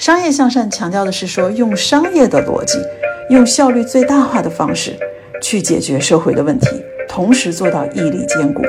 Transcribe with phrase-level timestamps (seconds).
[0.00, 2.78] 商业向善强调的是说，用商业的逻辑，
[3.28, 4.96] 用效率最大化的方式
[5.42, 8.62] 去解决社会的问题，同时做到义利兼顾。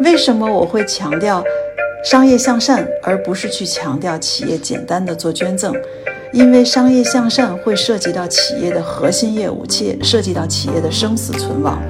[0.00, 1.42] 为什么我会强调
[2.04, 5.74] 商业向善，而不是去强调企业简单的做捐赠？
[6.34, 11.82] 因为商业向善会涉及到企业的核心业务，且涉及到企业的生死存亡，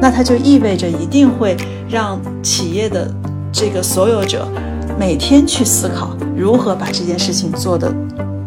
[0.00, 1.56] 那它就意味着一定会
[1.90, 3.12] 让企业的
[3.52, 4.46] 这个所有者
[4.98, 7.92] 每天去思考如何把这件事情做得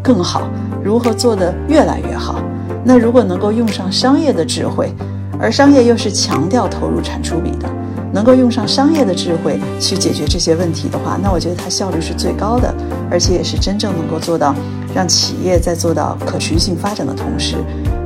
[0.02, 0.48] 更好，
[0.82, 2.40] 如何做得越来越好。
[2.84, 4.92] 那如果能够用上商业的智慧，
[5.38, 7.68] 而商业又是强调投入产出比的。
[8.12, 12.72] 能够用上商业的智慧去解决这些问题的话，那我觉得它效率是最高的，
[13.10, 14.54] 而且也是真正能够做到
[14.94, 17.56] 让企业在做到可持续性发展的同时，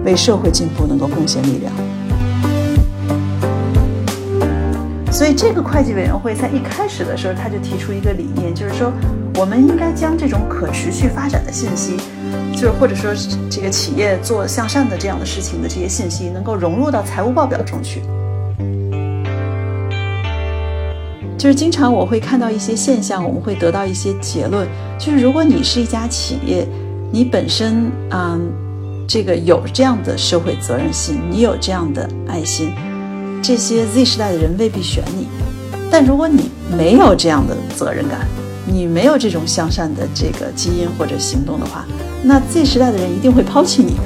[0.04, 1.72] 为社会进步能够贡献力量。
[5.20, 8.90] 所以，这个会计委员会在一开始的时候，他就提出一个理念，就是说，
[9.34, 11.94] 我们应该将这种可持续发展的信息，
[12.54, 13.10] 就是或者说
[13.50, 18.00] 这个企业做向善的这样的事情的这些信息，能够融入到财务报表中去。
[21.36, 24.66] 就是经常我会看到一些现象，我们会得到一些结论。
[24.98, 26.66] 就是如果你是一家企业，
[27.12, 28.50] 你本身嗯，
[29.06, 32.72] 这个有这样的社会责任心，你有这样的爱心，
[33.42, 35.28] 这些 Z 时代的人未必选你。
[35.90, 38.20] 但如果你没有这样的责任感，
[38.66, 41.84] 你没有这种向善的这个基因或者行动的话，
[42.22, 44.02] 那 Z 时代的人一定会抛弃你的。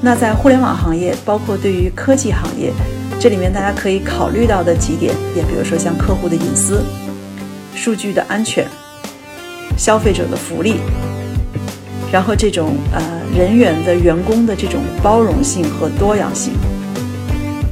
[0.00, 2.72] 那在互联网行业，包括对于科技行业，
[3.18, 6.82] 这里面大家可以考虑到的几点，也比如说像客户的隐私、
[7.74, 8.66] 数据的安全、
[9.76, 10.76] 消费者的福利，
[12.12, 13.02] 然后这种呃
[13.36, 16.52] 人员的员工的这种包容性和多样性，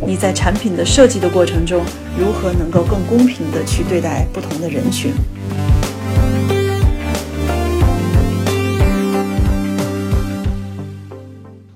[0.04, 1.82] 你在产品的设计的过程中，
[2.18, 5.12] 如何能够更公平的去对待不同的人群？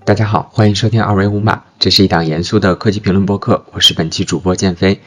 [0.04, 5.00] 大家好，欢迎收听二维码，这是一档严肃的科技评论播客，我是本期主播建飞。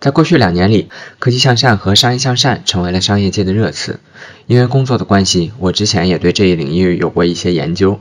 [0.00, 0.88] 在过去两年里，
[1.18, 3.98] 科技向善和商业向善成为了商业界的热词。
[4.46, 8.00] 因为工作的关系，我之前也对这一领域有过一些研究。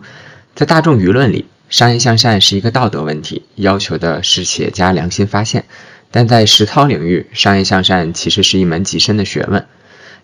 [0.54, 5.64] 在大众舆论里，商业向善是一个道德问题，要求的是企业家良心发现；
[6.12, 9.66] 但在实操领域，商业向善其实是一门极深的学问。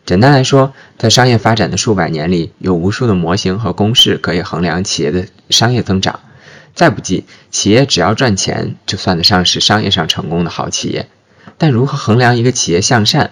[0.06, 6.20] 简单来说，在商业发展的数百年里，有无数的模型和公式可以衡量企业的商业增长。
[6.76, 11.08] 再不济，企业只要赚钱，就算得上是商业上成功的好企业。
[11.58, 13.32] 但如何衡量一个企业向善？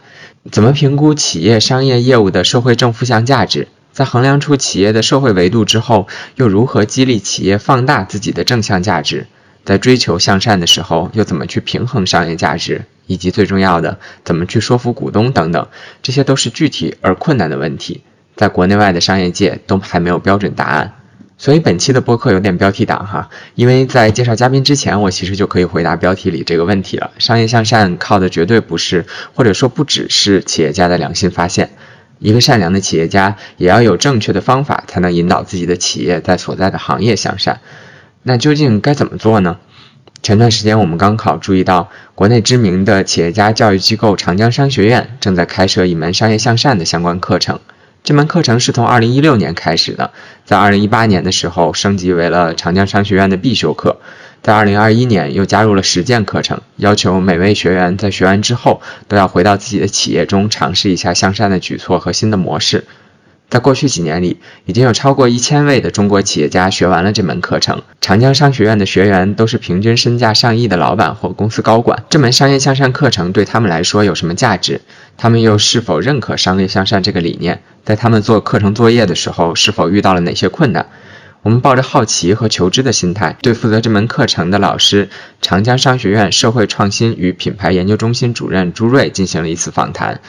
[0.51, 3.67] 怎么评估企业商业业务的社会正负向价值？
[3.91, 9.27] 在衡量出企业的社会维度之后，又如何激励企业放大自己的正向价值？
[9.63, 12.85] 在追求向善的时候，又怎么去平衡商业价值？
[13.05, 15.67] 以及最重要的，怎么去说服股东等等，
[16.01, 18.01] 这些都是具体而困难的问题，
[18.37, 21.00] 在国内外的商业界都还没有标准答案。
[21.41, 27.09] 所以本期的播客有点标题党哈，因为在介绍嘉宾之前，我其实就可以回答标题里这个问题了。
[27.17, 31.71] 商业向善靠的绝对不是，或者说不只是企业家的良心发现。
[32.19, 37.59] 一个善良的企业家也要有正确的方法，才能引导自己的企业在所在的行业向善。
[38.21, 39.57] 那究竟该怎么做呢？
[40.21, 47.59] 前段时间我们刚好注意到，国内知名的企业家教育机构长江商学院正在开设一门商业向善的相关课程。
[48.03, 50.11] 这门课程是从2016年开始的，
[50.51, 54.01] 在二零一八年的时候升级为了长江商学院的必修课，
[54.43, 62.83] 在二零二一年又加入了实践课程，要求每位学员在学完之后都要回到自己的企业中尝试一下向善的举措和新的模式。
[63.51, 67.81] 在过去几年里，已经有超过一千位的中国企业家学完了这门课程。
[67.99, 72.05] 长江商学院的学员都是平均身价上亿的老板或公司高管。
[72.09, 74.79] 这门商业向善课程对他们来说有什么价值？
[75.17, 77.61] 他们又是否认可商业向善这个理念？
[77.83, 80.87] 在他们做课程作业的时候，是否遇到了哪些困难？
[81.41, 85.09] 我们抱着好奇和求知的心态，对负责这门课程的老师、
[85.41, 90.21] 长江商学院社会创新与品牌研究中心主任朱瑞进行了一次访谈。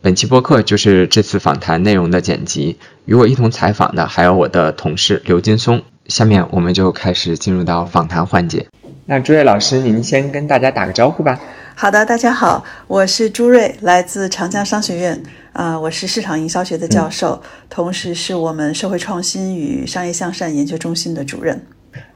[0.00, 5.82] 本期播客就是这次访谈内容的剪辑，与我一同采访的还有我的同事刘金松。
[6.06, 8.68] 下面我们就开始进入到访谈环节。
[9.06, 11.40] 那朱瑞老师，您先跟大家打个招呼吧。
[11.74, 15.20] 好的，大家好，我是朱瑞，来自长江商学院，
[15.52, 21.60] 啊，我是市场营销学的教授，同时是我们社会创新与商业向善研究中心的主任。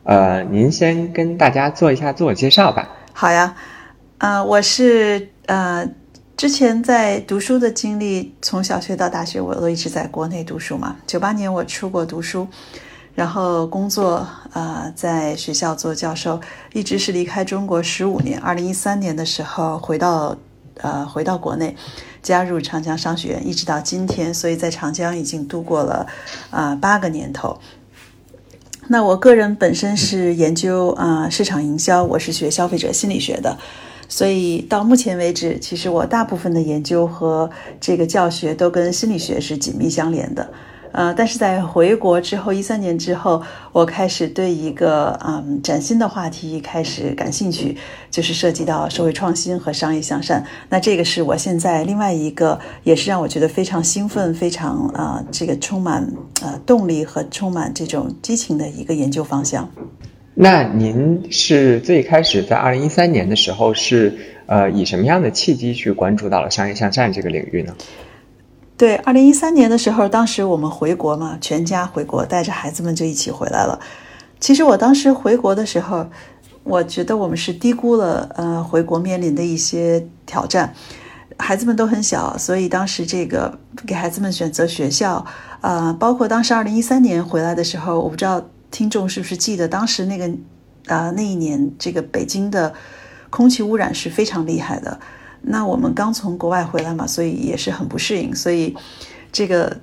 [0.04, 2.88] 呃，您先跟大家做一下自我介绍吧。
[3.12, 3.56] 好呀，
[4.18, 5.84] 啊，我是呃。
[6.42, 10.96] 之前在读书的经历，从小学到大学，我都一直在国内读书嘛。
[11.06, 12.48] 九八年我出国读书，
[13.14, 16.40] 然后工作，呃，在学校做教授，
[16.72, 18.40] 一直是离开中国十五年。
[18.40, 20.36] 二零一三年的时候回到
[20.78, 21.76] 呃回到国内，
[22.20, 26.04] 加入长江商学院，一直到今天，所以在长江已经度过了
[26.50, 27.56] 啊八个年头。
[28.88, 33.56] 那我个人本身是研究啊市场营销，我是学消费者心理学的，
[34.12, 37.48] 所以到目前为止，其实我大部分的研究和
[37.80, 40.46] 这个教学都跟心理学是紧密相连的。
[40.92, 43.42] 呃，但是在回国之后，一三年之后，
[43.72, 47.74] 我开始对一个嗯崭新的话题开始感兴趣，
[48.10, 50.44] 就是涉及到社会创新和商业向善。
[50.68, 56.06] 那这个是我现在另外一个，也是让我觉得非常兴奋、非常啊这个充满
[56.42, 59.66] 呃动力和充满这种激情的一个研究方向。
[60.34, 67.74] 那您是最开始在二零一三年的时候是呃以什么样的契机去关注到了商业向善这个领域呢？
[68.78, 73.78] 对，二零一三年的时候，当时我们回国嘛，全家回国，带着孩子们就一起回来了。
[74.40, 76.04] 其实我当时回国的时候，
[76.64, 80.72] 我觉得我们是低估了呃回国面临的一些挑战。
[81.38, 83.56] 孩子们都很小，所以当时这个
[83.86, 85.24] 给孩子们选择学校，
[85.60, 90.28] 呃，包括当时二零一三年回来的时候，我不知道听众是不是记得，当时那个
[90.86, 92.74] 啊那一年这个北京的
[93.30, 94.98] 空气污染是非常厉害的。
[95.42, 98.74] 那我们刚从国外回来嘛，所以也是很不适应，所以
[99.30, 99.76] 这个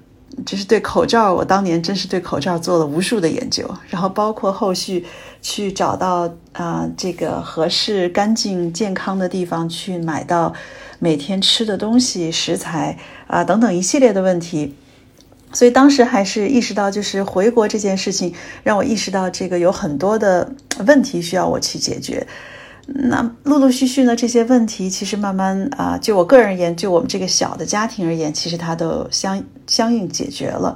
[0.45, 5.05] 就是对口罩，我当年真是对口罩做了无数的研究，然后包括后续
[5.41, 10.53] 去找到啊这个合适、干净、健康的地方去买到
[10.99, 12.97] 每天吃的东西、食材
[13.27, 14.75] 啊等等一系列的问题，
[15.51, 20.53] 所以当时还是意识到，就是回国这件事情让我意识到这个有很多的
[20.85, 22.25] 问题需要我去解决。
[22.85, 30.75] 那陆陆续续呢，这些问题其实慢慢啊，就我个人而言，就我们这个小的家庭而言，其实它都相相应解决了。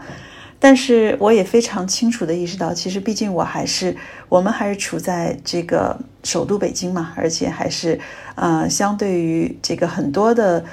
[0.59, 3.97] 但是我也非常清楚的意识到，其实毕竟我还是
[4.29, 7.99] 我们还是处在这个首都北京嘛，而且还是
[8.35, 10.63] 呃，相对于这个很多的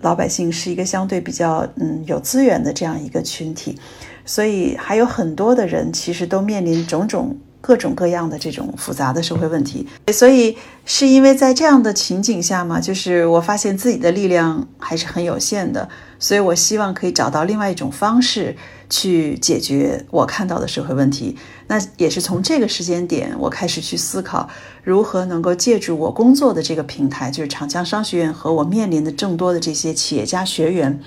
[0.00, 3.78] 老百姓是一个相对比较嗯有资源的这样一个群体，
[4.24, 7.36] 所以还有很多的人其实都面临种种。
[7.58, 18.54] 各种各样的这种复杂的社会问题，所以是因为在这样的情景下嘛，就是我发现自己的力量还是很有限的，所以我希望可以找到另外一种方式
[18.88, 21.36] 去解决我看到的社会问题。
[21.68, 24.48] 那也是从这个时间点，我开始去思考
[24.84, 31.00] 如何能够借助我工作的这个平台，就是长江商学院和我面临的众多的这些企业家学员。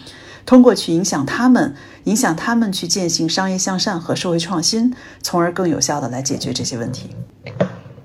[0.46, 7.10] 通过去影响他们，影响他们去践行商业向善和社会创新，从而更有效的来解决这些问题。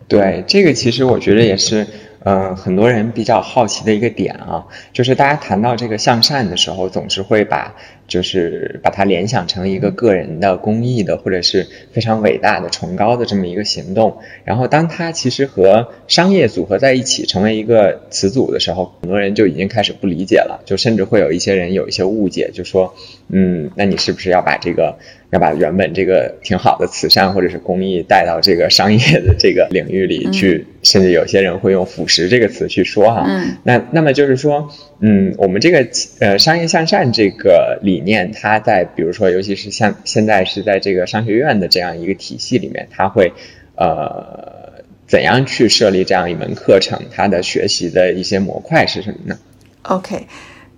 [0.06, 1.86] 对，这个其实我觉得也是。
[2.24, 7.74] 呃，很多人比较好奇的一个点啊，就是大家谈到这个向善的时候，总是会把
[8.06, 14.18] 就是把它联想成一个个人的公益的，或者是非常伟大的、崇高的这么一个行动。
[14.44, 22.94] 然后，当它其实和商业组合在一起，成为一个词组的时候，很多人就已经开始不理解了，就甚至会有一些人有一些误解，就说，
[23.28, 24.96] 嗯，那你是不是要把这个？
[25.30, 33.26] 要把原本这个挺好的慈善或者是公益带到这个商业的这个领域里去，甚至有些人会用腐蚀这个词去说哈。
[33.64, 34.70] 那那么就是说，
[35.06, 35.86] 嗯，我们这个
[36.20, 43.34] 呃商业向善这个理念，它在比如说，尤其是像现在是在这个商学院的这样一个体系里面，它会
[43.76, 46.98] 呃怎样去设立这样一门课程？
[47.12, 49.38] 它的学习的一些模块是什么呢
[49.82, 50.26] ？OK。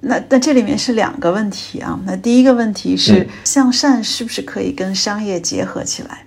[0.01, 1.97] 那那这里面是两个问题啊。
[2.05, 6.26] 那第一个问题是向善是不是可以跟商业结合起来？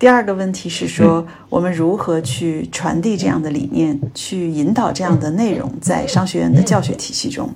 [0.00, 7.54] 第二个问题是说我们如何去传递这样的理念，去引导这样的内容在商学院的教学体系中。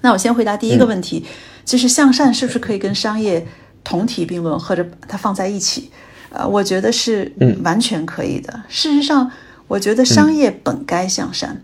[0.00, 1.24] 那我先回答第一个问题，
[1.64, 3.44] 就是向善是不是可以跟商业
[3.82, 5.90] 同体并论，或者把它放在一起？
[6.30, 7.32] 呃，我觉得是
[7.64, 8.62] 完全可以的。
[8.68, 9.28] 事实上，
[9.66, 11.60] 我觉得商业本该向善。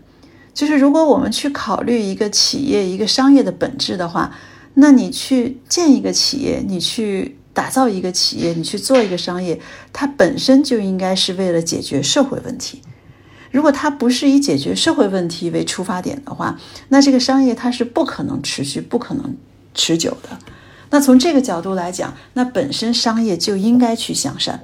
[0.53, 4.35] 就是如果我们去考虑一个企业、一个商业的本质的话，
[4.73, 9.59] 那你去建一个企业，你去打造一个企业，你去做一个商业，
[9.91, 12.81] 它本身就应该是为了解决社会问题。
[13.49, 16.59] 如果它不是以解决社会问题为出发点的话，
[16.89, 19.35] 那这个商业它是不可能持续、不可能
[19.73, 20.37] 持久的。
[20.89, 24.61] 那从这个角度来讲，那本身商业就应该去向善。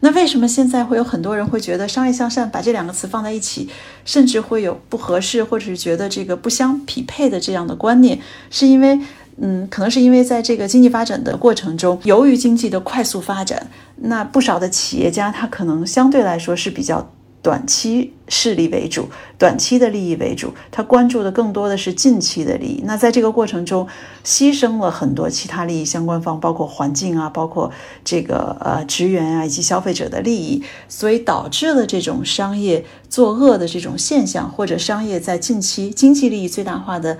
[0.00, 3.70] 那为什么现在会有很多人会觉得商业向善把这两个词放在一起，
[4.04, 8.20] 甚至会有不合适或者是觉得这个不相匹配的这样的观念？
[8.50, 9.00] 是因为，
[9.38, 17.10] 嗯，可能是因为在这个经济发展的过程中，由于经济的快速发展，那不少的企业家他可能相对来说是比较
[17.42, 22.82] 短期势力为主，短期的利益为主，他关注的更多的是近期的利益。
[22.84, 23.86] 那在这个过程中，
[24.24, 27.70] 牺牲了很多其他利益相关方，包括环境啊，包括
[28.02, 37.16] 这个呃职员啊以及消费者的利益，所以导致了这种商业作恶的这种现象，或者商业在近期经济利益最大化的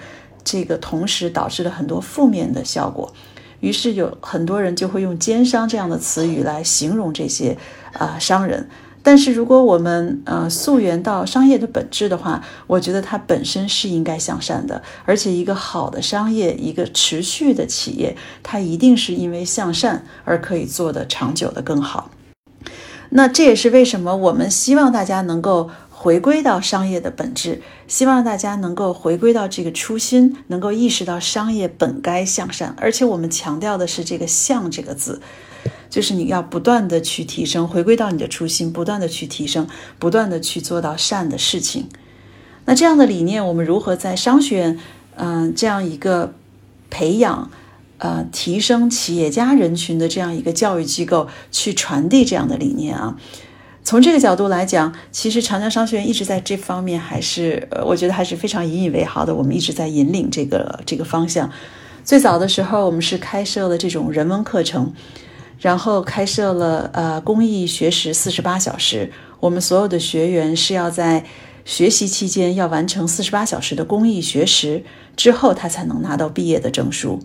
[0.47, 3.13] 这个同时，导致了很多负面的效果。
[3.59, 7.59] 于是有很多人就会用奸商这样的词语来形容这些
[7.95, 8.69] 啊商人。
[9.03, 22.11] 但是如果我们呃溯源到商业的本质的话，我觉得它本身是应该向善的，而且一个好的商业，一个持续的企业，它一定是因为向善而可以做得长久的更好。
[23.11, 25.71] 那这也是为什么我们希望大家能够。
[26.07, 35.21] 回归到商业的本质，希望大家能够回归到这个初心，能够意识到商业本该向善，而且我们强调的是这个“向”这个字，
[35.91, 39.67] 就是你要不断的去提升，回归到你的初心，不断的去提升，
[39.99, 41.89] 不断的去做到善的事情。
[42.67, 44.79] 那这样的理念，我们如何在商学院，
[45.17, 46.35] 嗯，这样一个
[46.89, 47.51] 培养、
[47.99, 53.17] 呃，提升企业家人群的这样一个教育机构去传递这样的理念啊？
[53.87, 59.33] 从这个角度来讲，其实长江商学院一直在这方面还是，呃，我觉得还是非常引以为豪的。
[59.33, 61.49] 我们一直在引领这个这个方向。
[62.03, 64.93] 最早的时候，我们是开设了这种人文课程，
[65.61, 69.13] 然后开设了呃公益学时四十八小时。
[69.39, 71.25] 我们所有的学员是要在
[71.65, 74.83] 学习期间要完成四十八小时的公益学时
[75.15, 77.21] 之后，他才能拿到毕业的证书。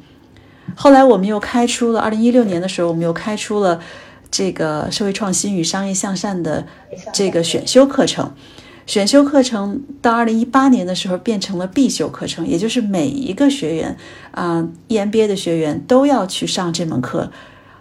[0.75, 3.81] 后来我们又开出了二零一六年的时候，我们又开出了。
[4.31, 6.65] 这个社会创新与商业向善的
[7.13, 8.33] 这个选修课程，
[8.88, 13.97] 选修课程到二零一八年的时候变成了必修课程，也就是每一个学员
[14.31, 17.29] 啊，EMBA 的学员都要去上这门课。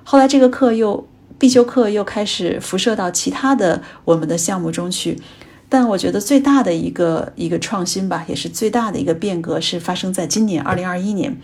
[0.02, 1.06] 后来这个课又
[1.38, 5.20] 必修课又开始辐射到其他的我们的项目中去。
[5.68, 11.40] 但我觉得最大的一个一个创新吧，也是最大的一个变革是发生在今年二零二一年。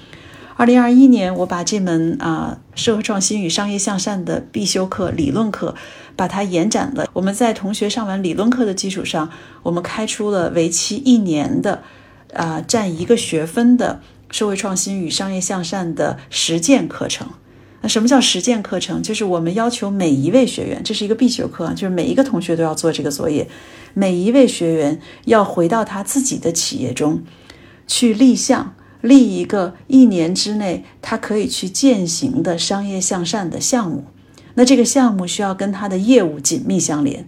[0.58, 5.75] 二零二一年，我把这门啊社会创新与商业向善的必修课理论课，
[6.16, 7.06] 把它延展了。
[7.12, 9.28] 我们在同学上完理论课的基础上，
[9.62, 11.82] 我们开出了为期一年的，
[12.32, 17.28] 啊占一个学分的社会创新与商业向善的实践课程。
[17.82, 19.02] 那什么叫实践课程？
[19.02, 23.46] 就是我们要求每一位学员，这是一个必修课，就是每一个同学都要做这个作业。
[23.92, 27.22] 每一位学员要回到他自己的企业中
[27.86, 28.72] 去立项。
[29.06, 34.04] 立一个一年之内他可以去践行的商业向善的项目，
[34.54, 37.26] 那这个项目需要跟他的业务紧密相连。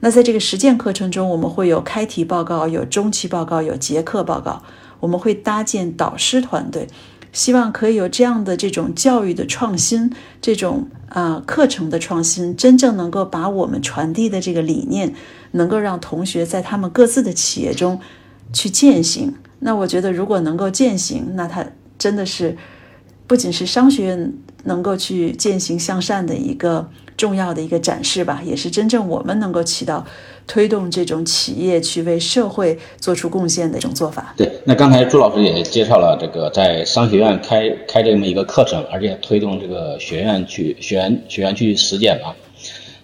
[0.00, 4.62] 那在这个实践课程中，我们会有开题报告、有中期报告、有结课报告。
[5.00, 6.86] 我们会搭建导师团队，
[7.32, 15.14] 希望可以有这样的这种教育的创新，这种啊课程的创新，真正能够把我们传递的这个理念，
[15.52, 18.00] 能够让同学在他们各自的企业中
[18.52, 19.34] 去践行。
[19.66, 21.64] 那我觉得，如果能够践行，那它
[21.98, 22.54] 真的是
[23.26, 24.32] 不仅是商学院
[24.64, 30.04] 能够去践行向善的一个重要的一个展示吧，也是真正我们能够起到
[30.46, 34.34] 推动这种企业去为社会做出贡献的一种做法。
[34.36, 42.36] 对，那刚才朱老师也介绍了这个在商学院开开这么一个课程，而且推动这个学院去学员学员去实践啊。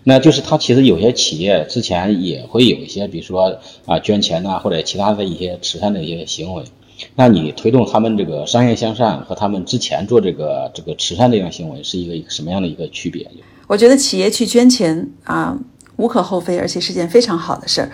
[0.03, 6.65] 那就是他其实有些企业之前也会有一些，比如说啊捐钱呐，或者其他的一些慈善的一些行为。
[7.15, 13.31] 那你推动他们这个商业向善和他们之前做这个这个慈善这样行为是一个什么样的一个区别？
[13.67, 15.57] 我觉得企业去捐钱啊
[15.97, 17.91] 无可厚非，而且是件非常好的事儿。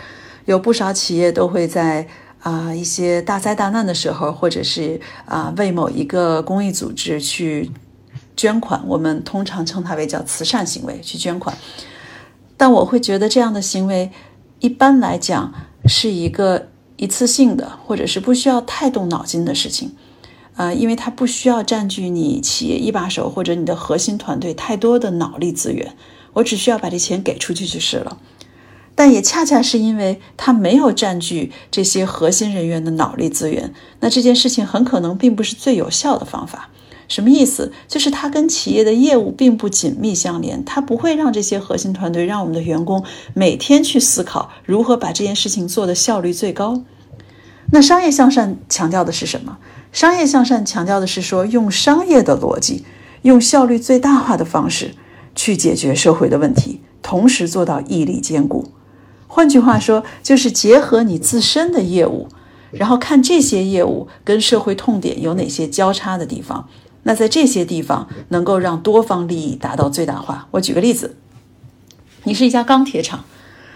[0.47, 2.07] 有不少企业都会在
[2.41, 7.71] 啊一些大灾大难的时候，或者是啊为某一个公益组织去
[8.37, 11.57] 捐款，我们通常称它为叫慈善行为去捐款。
[12.57, 14.11] 但我会觉得这样的行为，
[14.61, 15.53] 一般来讲
[15.87, 19.93] 是一个一次性的，或者是不需要太动脑筋的事情，
[20.57, 25.95] 呃，因为它不需要占据你企业一把手或者你的核心团队太多的脑力资源，
[26.33, 28.19] 我只需要把这钱给出去就是了。
[28.95, 36.71] 但也恰恰是因为它没有占据这些核心人员的脑力资源，那这件事情很可能并不是最有效的方法。
[37.09, 37.73] 什么意思？
[37.87, 46.83] 就是它跟企业的业务并不紧密相连，它不会让这些核心团队、让我们的员工每天去思考如何把这件事情做的效率最高。
[47.73, 49.59] 那商业向善强调的是什么？
[49.93, 52.85] 商业向善强调的是说，用商业的逻辑，
[53.23, 54.95] 用效率最大化的方式
[55.35, 58.67] 去解决社会的问题，同时做到毅力兼顾。
[59.27, 62.29] 换句话说，就是结合你自身的业务，
[62.71, 66.69] 然后看这些业务跟社会痛点有哪些交叉的地方。
[67.07, 70.49] 那在这些地方能够让多方利益达到最大化。
[70.51, 71.15] 我举个例子，
[72.25, 73.25] 你是一家钢铁厂，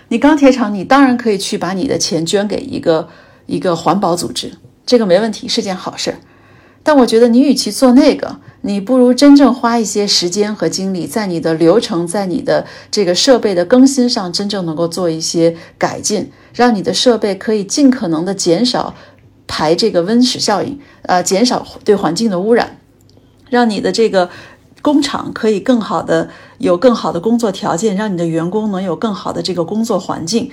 [0.08, 3.08] 你钢铁厂，你当然可以去把你的钱捐给一个
[3.46, 6.18] 一个环保组织，这个没问题，是件好事儿。
[6.82, 18.96] 但我觉得你与其做那个，你不如真正花一些时间和精力，在你的流程、在你的这个设备的更新上，真正能够做一些改进，让你的设备可以尽可能的减少
[19.46, 22.79] 排这个温室效应，呃，减少对环境的污染，
[23.50, 24.30] 让你的这个
[24.80, 30.50] 工厂可以更好的有更好的工作条件，让你的员工能有更好的这个工作环境。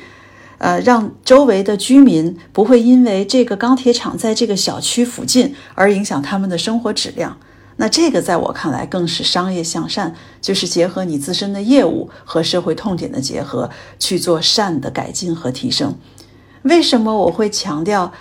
[0.58, 7.38] 呃，让周围的居民不会因为这个钢铁厂在这个小区附近而影响他们的生活质量。
[7.76, 15.94] 那这个在我看来更是商业向善，就是结合你自身的业务和社会痛点的结合去做善的改进和提升。
[16.64, 18.12] 为什么我会强调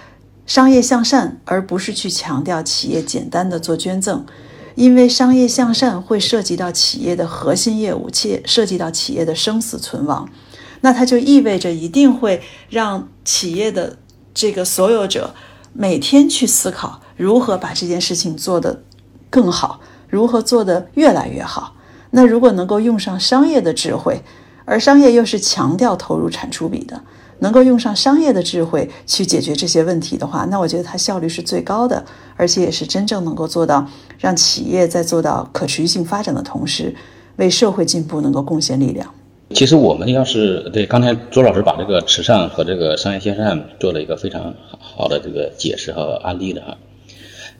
[0.44, 4.26] 商业向善，而不是去强调企业简单的做捐赠？
[4.76, 10.28] 因为商业向善会涉及到企业的核心业务，且涉及到企业的生死存亡。
[10.82, 13.96] 那它就意味着一定会让企业的
[14.32, 15.34] 这个所有者
[15.72, 18.82] 每天去思考如何把这件事情做得
[19.30, 21.74] 更好，如何做得越来越好。
[22.10, 24.22] 那如果能够用上商业的智慧，
[24.66, 27.02] 而商业又是强调投入产出比的，
[27.38, 32.04] 能够用上商业的智慧去解决这些问题的话，那我觉得它效率是最高的，
[32.36, 33.86] 而且也是真正能够做到
[34.18, 36.94] 让企业在做到可持续性发展的同时，
[37.36, 39.12] 为社会进步能够贡献力量。
[39.50, 46.76] 其实我们要是对刚才周老师把这个慈善和这个商业向善做了一个非常好的这个解释和案例的哈，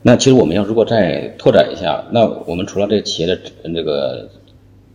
[0.02, 4.28] 那其实我们要如果再拓展一下，那我们除了这个企业的这个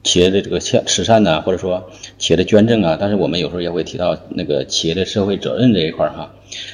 [0.03, 6.33] 企业的这个慈慈善呢，或者说企业的捐赠啊，但是我们有时候也会提到那个企业的社会责任这一块儿哈。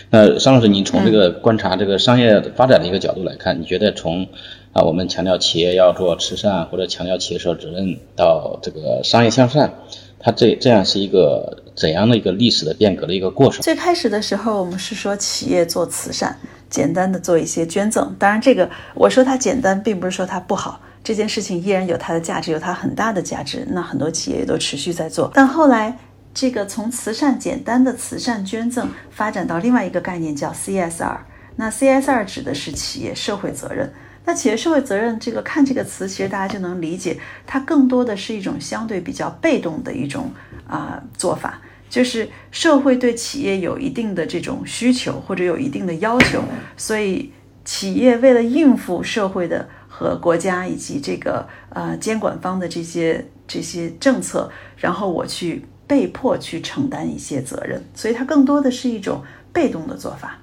[0.09, 4.27] 那商老师，您从这个观察这个商业发展的一个角度来看，你觉得从
[4.73, 9.73] 啊我们强调企业要做慈善或者强调企业社会责任到这个商业向善？
[10.19, 13.61] 它这这样是一个怎样的一个历史的变革的一个过程？
[13.61, 16.35] 最开始的时候，我们是说企业做慈善，
[16.69, 18.15] 简单的做一些捐赠。
[18.17, 23.65] 当然，这个我说它简单，并不是说它不好，这件事情依然有它的价值，有它很大的价值。
[23.69, 25.29] 那很多企业也都持续在做。
[25.35, 25.95] 但后来，
[26.39, 31.17] 这个从慈善简单的慈善捐赠发展到另外一个概念，叫 CSR。
[31.55, 33.91] 那 CSR 指的是企业社会责任。
[34.23, 40.29] 那企业社会责任这个看这个词，其实大家就能理解，它更多的是一种相对比较被动的一种
[40.67, 46.43] 啊做法，就是社会对企业有一定的这种需求或者有一定的要求，
[46.77, 47.33] 所以
[47.65, 60.37] 企业为了应付社会的和国家以及这个呃监管方的这些这些政策，然后我去被迫去承担一些责任，所以它更多的是一种被动的做法。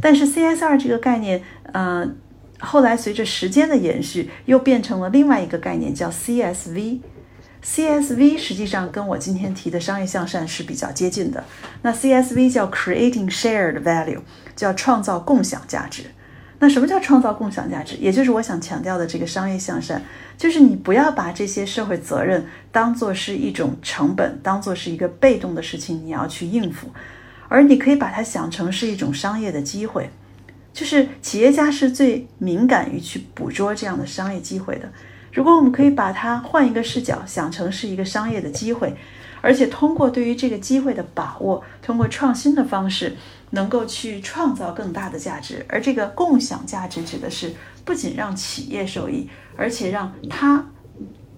[0.00, 2.16] 但是 CSR 这个概念，嗯。
[2.60, 6.98] 后来随着时间的延续，又变成了另外一个概念，叫 CSV。
[7.64, 11.44] CSV 实际上跟我今天提的商业向善是比较接近的。
[11.82, 14.22] 那 CSV 叫 Creating Shared Value，
[14.56, 16.06] 叫创造共享价值。
[16.60, 17.96] 那什么叫创造共享价值？
[17.96, 20.02] 也就是我想强调的这个商业向善，
[20.36, 26.88] 就是你不要把这些社会责任当做是一种成本，当做是一个被动的事情你要去应付，
[27.48, 30.10] 而你可以把它想成是一种商业的机会。
[30.72, 34.88] 就是企业家是最敏感于去捕捉这样的商业机会的。
[35.32, 38.94] 如果我们可以把它换一个视角，想成是一个商业的机会，
[39.40, 43.16] 而且通过对于这个机会的把握，通过创新的方式，
[43.50, 45.64] 能够去创造更大的价值。
[45.68, 50.66] 而这个共享价值指的是不仅让企业受益，而且让他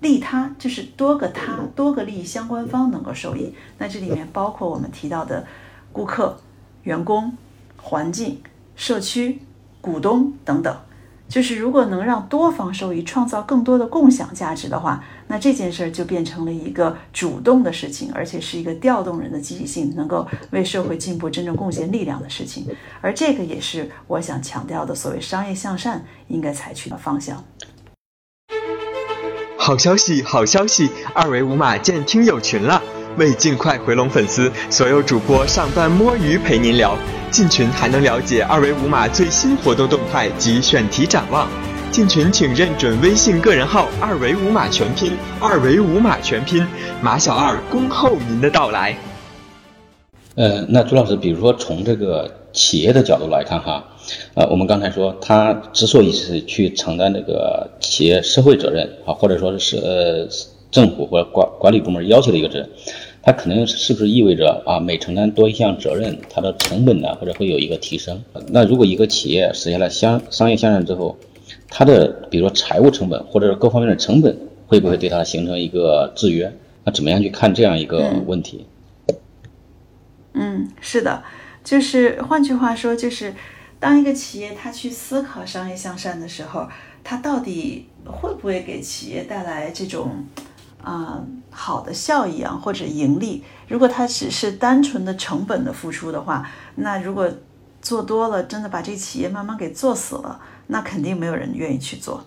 [0.01, 3.55] 利他，就是多个他、多个利益相关方能够受益。
[3.79, 5.47] 那这里面包括我们提到的
[5.93, 6.41] 顾客、
[6.83, 7.37] 员工、
[7.77, 8.41] 环境。
[8.77, 9.43] 社区、
[9.83, 10.75] 股东等等，
[11.31, 22.67] 就是如果能让多方受益，创造更多的共享价值的话，那这件事儿就变成了一个主动的事情，而且是一个调动人的积极性，能够为社会进步真正贡献力量的事情。
[23.01, 27.45] 而这个也是我想强调的，所谓商业向善应该采取的方向。
[29.57, 30.91] 好消息，好消息！
[31.15, 32.83] 二维码建听友群了。
[33.21, 36.97] 为尽快回笼粉丝，所有主播上班摸鱼陪您聊。
[37.31, 41.47] 进群还能了解二维码最新活动动态及选题展望。
[41.91, 46.67] 进群请认准微信个人号“二维码全拼”，二维码全拼，
[47.03, 48.97] 马小二恭候您的到来。
[50.37, 53.85] 呃，那朱老师，比如说从这个企业的角度来看哈，
[54.33, 60.27] 呃，我们刚才说他之所以是去承担这个企业社会责任啊，或者说是呃。
[60.73, 62.71] 政府或者管管理部门要求的一个责任，
[63.23, 68.23] 它可能是不是意味着啊，每承担多一项责任，它的成本呢，或者会有一个提升？
[68.49, 71.17] 那如果一个企业实现了相商业向善之后，
[71.69, 76.53] 它的比如说财务成本或者是各方面的成本，会不会对它形成一个制约？
[76.85, 78.67] 那怎么样去看这样一个问题？
[80.33, 81.23] 嗯，是的，
[81.63, 83.35] 就是换句话说，就是
[83.79, 86.69] 当一个企业它去思考商业向善的时候，
[87.05, 90.25] 它到底会不会给企业带来这种
[90.83, 93.45] 啊、好的效益啊或者盈利？
[93.69, 97.31] 如果它只是单纯的成本的付出的话，那如果
[97.83, 102.25] 做多了，真的把这企业慢慢给做死了，那肯定没有人愿意去做。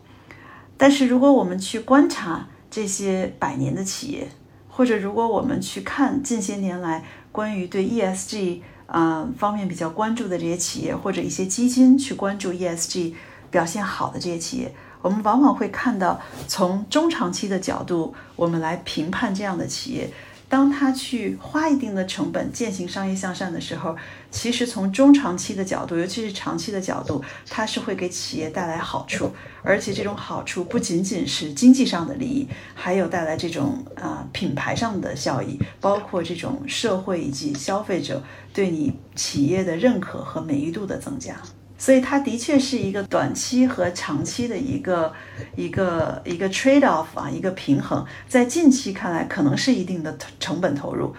[0.77, 4.29] 但是如果我们去观察这些百年的企业，
[4.67, 13.13] 或者如果我们去看近些年来关于对 ESG 啊、方面比较关注的这些企业，或者一些基金去关注 ESG
[13.49, 20.09] 表现好的这些企业，我们往往会看到从中长期的角度，我们来评判这样的企业。
[20.49, 23.95] 当他去花一定的成本践行商业向善的时候，
[24.29, 29.31] 其实从中长期的角度，尤其是长期的角度，它是会给企业带来好处，
[29.63, 41.35] 而且这种好处不仅仅是经济上的利益，还有带来这种啊、品牌上的效益，包括这种社会以及消费者对你企业的认可和美誉度的增加。
[41.83, 45.11] 所以它的确是一个短期和长期的一个
[45.57, 48.05] 一个一个 trade off 啊，一个平衡。
[48.25, 51.13] 在近期看来，可能是一定的成本投入，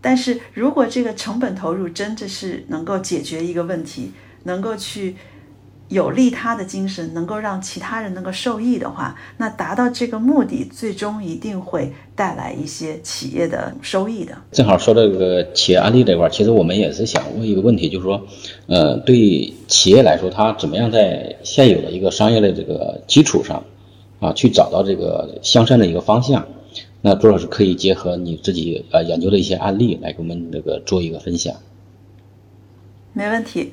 [0.00, 4.12] 但是如果这个成本投入真的是能够解决一个问题，
[4.44, 5.16] 能够去
[5.88, 14.34] 有利他的精神，能够让其他人能够受益的话，那达到这个目的，最终一定会带来一些企业的收益的。
[14.50, 18.26] 正好说这个企业案例这块儿，其实我们也是想问一个问题，就是说，
[18.66, 23.62] 呃，对企业来说，它怎么样在现有的一个商业的这个基础上，
[24.20, 26.46] 啊，去找到这个向善的一个方向？
[27.02, 31.54] 那朱老师可以结合你自己呃研究的一些案例来给我们这个做一个分享。
[33.12, 33.70] 没问题。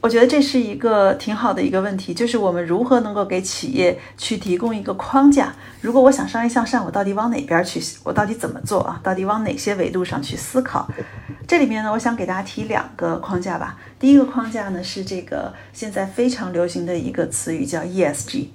[0.00, 5.52] 我觉得这是一个挺好的一个问题，就是我们如何能够给企业去提供一个框架。
[5.80, 7.80] 如果我想商业向善，我到底往哪边去？
[8.04, 9.00] 我到底怎么做啊？
[9.02, 10.88] 到底往哪些维度上去思考？
[11.48, 13.76] 这里面呢，我想给大家提两个框架吧。
[13.98, 18.46] 第一个框架呢是这个现在非常流行的一个词语叫 ESG。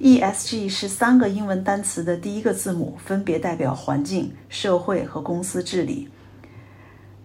[0.00, 6.08] ESG 是三个英文单词的第一个字母，分别代表环境、社会和公司治理。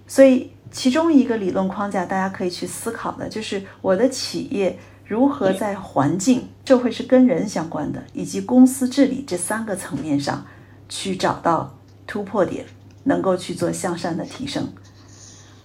[0.08, 10.43] 所以，其中一个理论框架，大家可以去思考的，就是我的企业如何在环境、社会是跟人相关的，以及公司治理这三个层面上
[10.89, 12.65] 去找到突破点，
[13.03, 14.67] 能够去做向善的提升。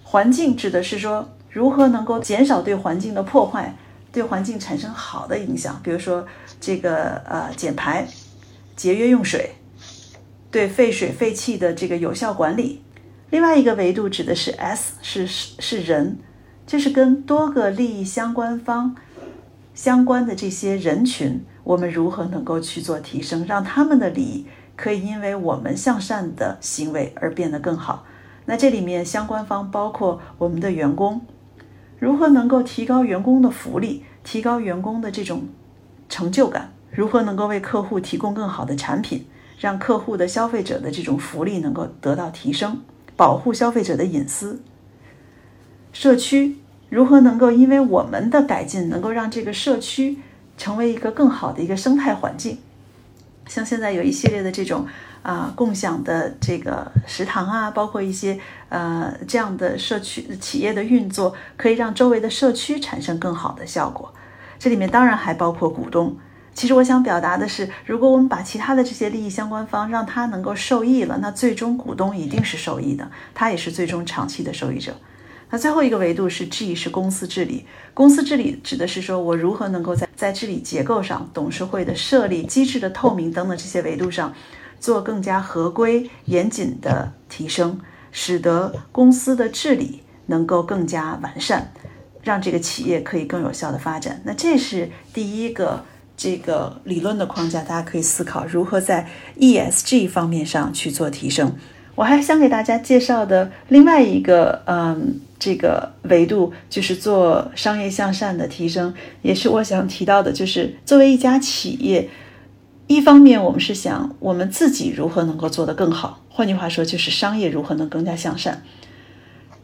[0.03, 3.75] 环境指的是说，如何能够减少对环境的破坏，
[4.11, 6.25] 对环境产生好的影响，比如说
[6.61, 8.07] 这个呃减排、
[8.75, 9.55] 节约用水，
[10.51, 12.83] 对废水废气的这个有效管理。
[13.31, 16.17] 另外一个维度指的是 S，是是是人，
[16.65, 18.95] 就是跟多个利益相关方
[19.75, 28.03] 相关的这些人群，我们如何能够去做提升，让他们的利益可以因为我们向善的行为而变得更好。
[28.45, 31.21] 那这里面相关方包括我们的员工，
[31.99, 35.43] 如何能够提高员工的福利，提高员工的这种
[36.09, 39.27] 成就感，如何能够为客户提供更好的产品，
[39.59, 42.81] 让客户的消费者的这种福利能够得到提升。
[43.19, 44.61] 保护消费者的隐私，
[45.91, 46.55] 社区
[46.87, 50.19] 如何能够因为我们的改进，能够让这个社区
[50.57, 52.59] 成为一个更好的一个生态环境？
[53.45, 54.87] 像现在有一系列的这种
[55.21, 64.13] 啊、共享的这个食堂啊，包括一些呃这样的社区企业的运作，可以让周围的社区产生更好的效果。
[64.57, 66.15] 这里面当然还包括股东。
[66.59, 74.93] 其实我想表达的是，如果我们把其他的这些利益相关方让他能够受益了，那最终股东一定是受益的，他也是最终长期的受益者。
[75.51, 77.65] 那最后一个维度是 G，是公司治理。
[77.93, 84.33] 公司治理指的是说我如何能够在在治理结构上、董事会的设立、机制的透明等等这些维度上，
[84.81, 87.79] 做更加合规、严谨的提升，
[88.11, 91.71] 使得公司的治理能够更加完善，
[92.21, 94.21] 让这个企业可以更有效的发展。
[94.25, 95.85] 那这是第一个。
[96.19, 99.07] 这个理论的框架，大家可以思考如何在
[99.39, 101.55] ESG 方面上去做提升。
[101.95, 112.09] 我还想给大家介绍的另外一个，嗯，这个维度就是做商业向善的提升，也是我想提到的，就是作为一家企业，
[112.87, 118.61] 一方面我们是想我们自己如何能够做得更好，换句话说就是商业如何能更加向善。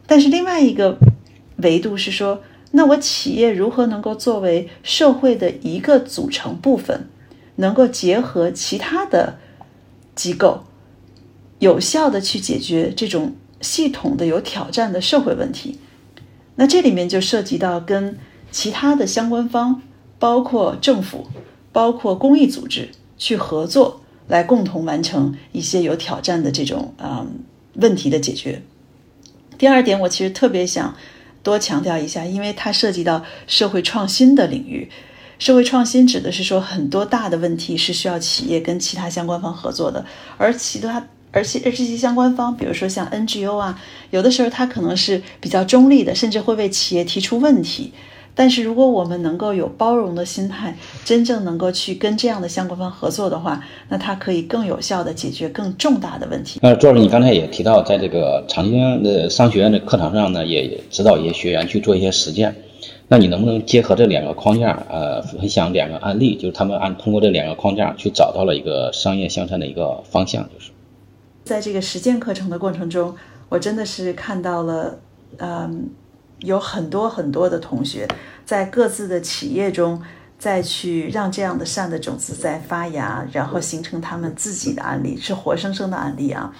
[0.06, 0.98] 但是另外一个
[1.58, 2.40] 维度是说，
[2.72, 7.08] 那我企业如何能够作为社会的一个组成部分，
[7.56, 9.38] 能够结合其他的
[10.14, 10.64] 机构，
[11.58, 15.78] 有效的去解决这种系统的有挑战的社会问题？
[16.56, 18.18] 那这里面就涉及到跟
[18.50, 19.82] 其他的相关方，
[20.18, 21.26] 包括政府、
[21.72, 27.40] 包括公益组织去合作，来共同完成一些有挑战的这种啊、嗯、
[27.74, 28.62] 问题的解决。
[29.58, 30.94] 第二点，我其实特别想
[31.46, 34.90] 多强调一下，因为它涉及到社会创新的领域。
[35.38, 40.04] 社会创新指的是说，很多大的问题是需要企业跟其他相关方合作的，
[40.38, 43.80] 而其他而且这些相关方，比如说像 NGO 啊，
[44.10, 47.92] 有的时候它可能是比较中立的，甚至会为企业提出问题。
[48.38, 56.60] 但是如果我们能够有包容的心态，真正能够去跟这样的相关方合作的话，那它可以更有效的解决更重大的问题。
[56.62, 62.54] 呃，朱老师，你刚才也提到，在这个长江的商学院的课堂上呢，也指导一些学员去做一些实践。
[63.08, 70.70] 那你能不能结合这两个框架，呃，分享两个案例，就是他们按通过这两个框架去找到了一个商业向善的一个方向，就是
[71.44, 73.14] 在这个实践课程的过程中，
[73.48, 74.98] 我真的是看到了，
[75.38, 75.88] 嗯。
[76.40, 78.06] 有很多很多的同学
[78.44, 80.02] 在各自的企业中，
[80.38, 86.54] 再去让这样的善的种子在发芽，然后形成他们自己的案例，是活生生的案例啊！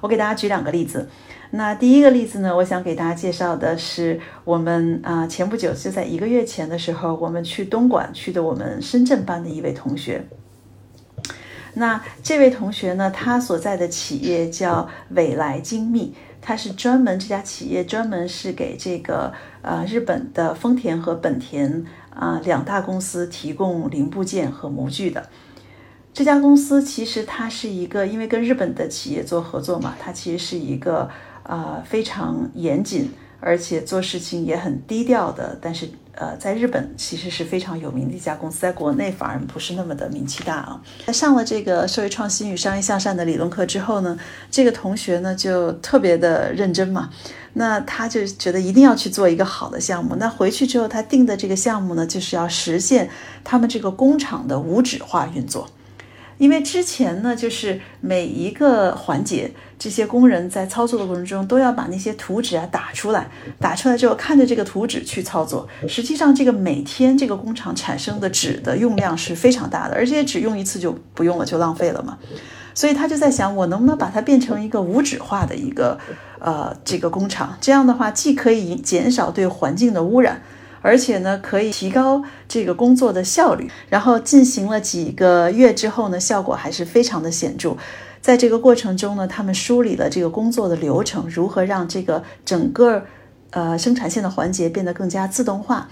[0.00, 1.08] 我给大家举两个例子。
[1.52, 10.26] 那第一个例子呢，我想给大家介绍的是我们啊前不久就在一个月前的时候，我们去东莞去的我们深圳班的一位同学。
[11.74, 16.14] 那这位同学呢，他所在的企业叫未来精密。
[16.42, 25.30] 它是专门这家企业专门是给这个呃日本的丰田和本田啊两大公司提供零部件和模具的。
[26.12, 31.08] 这家公司其实它是一个，因为跟日本的企业做合作嘛，它其实是一个
[31.44, 33.10] 呃非常严谨。
[33.44, 40.80] 而且做事情也很低调的，但是呃，在日本其实是非常有名的一家公司，在国内反而不是那么的名气大啊。
[41.06, 44.18] 在上了这个社会创新与商业向善的理论课之后呢，
[44.50, 47.08] 这个同学呢就特别的认真嘛，
[47.54, 50.14] 那他就觉得一定要去做一个好的项目。
[50.16, 53.08] 那回去之后，他定的这个项目呢，就是要实现
[53.42, 55.68] 他们这个工厂的无纸化运作。
[56.38, 63.28] 因为之前呢，就是每一个环节，这些工人在操作的过程中都要把那些图纸啊打出来，
[63.60, 65.68] 打出来之后看着这个图纸去操作。
[65.86, 72.18] 实际上，这个每天这个工厂产生的纸的用量是非常大的，而且纸用一次就不用了，就浪费了嘛。
[72.74, 75.98] 所以他就在想，我能不能把它变成一个无纸化的一个
[76.38, 77.56] 呃这个工厂？
[77.60, 80.42] 这样的话，既可以减少对环境的污染。
[80.82, 83.70] 而且呢，可以提高这个工作的效率。
[83.88, 87.76] 然后进行了几个月之后呢，效果还是非常的显著。
[88.20, 93.04] 在这个过程中呢，他们梳理了这个工作的流程，如何让这个整个
[93.50, 95.88] 呃生产线的环节变得更加自动化，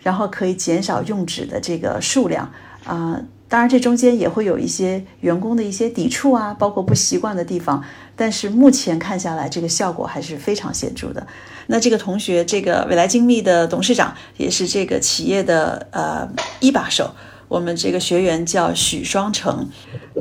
[0.00, 2.52] 然后可以减少用纸的这个数量
[2.84, 3.20] 啊。
[3.46, 7.84] 当然，这中间也会有一些员工的一些抵触啊，包括不习惯的地方。
[8.16, 11.24] 但是目前看下来，这个效果还是非常显著的。
[11.66, 16.28] 那这个同学，这个未来精密的董事长，也是这个企业的呃
[16.60, 17.14] 一把手。
[17.46, 19.68] 我们这个学员叫许双成，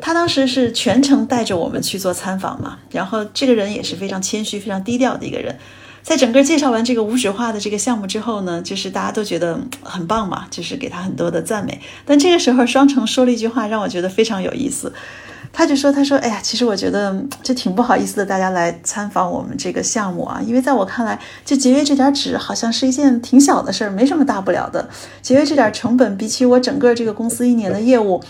[0.01, 2.77] 他当时是全程带着我们去做参访嘛。
[2.91, 5.57] 然后这个人也是非常谦虚、非常低调的一个人。
[6.03, 11.79] 在整个介绍完这个无纸化的这个项目之后呢，就是大家都觉得很棒嘛，就是给他很多的赞美。
[12.05, 14.93] 但这个时候，双城说了一句话，让我觉得非常有意思。
[15.55, 24.89] 他就说：“他说，哎呀，其实我觉得就挺不好意思的，大家来参访我们这个项目啊，因为在我看来，就节约这点纸好像是一件挺小的事儿，没什么大不了的。
[25.21, 28.21] 节约这点成本，比起我整个这个公司一年的业务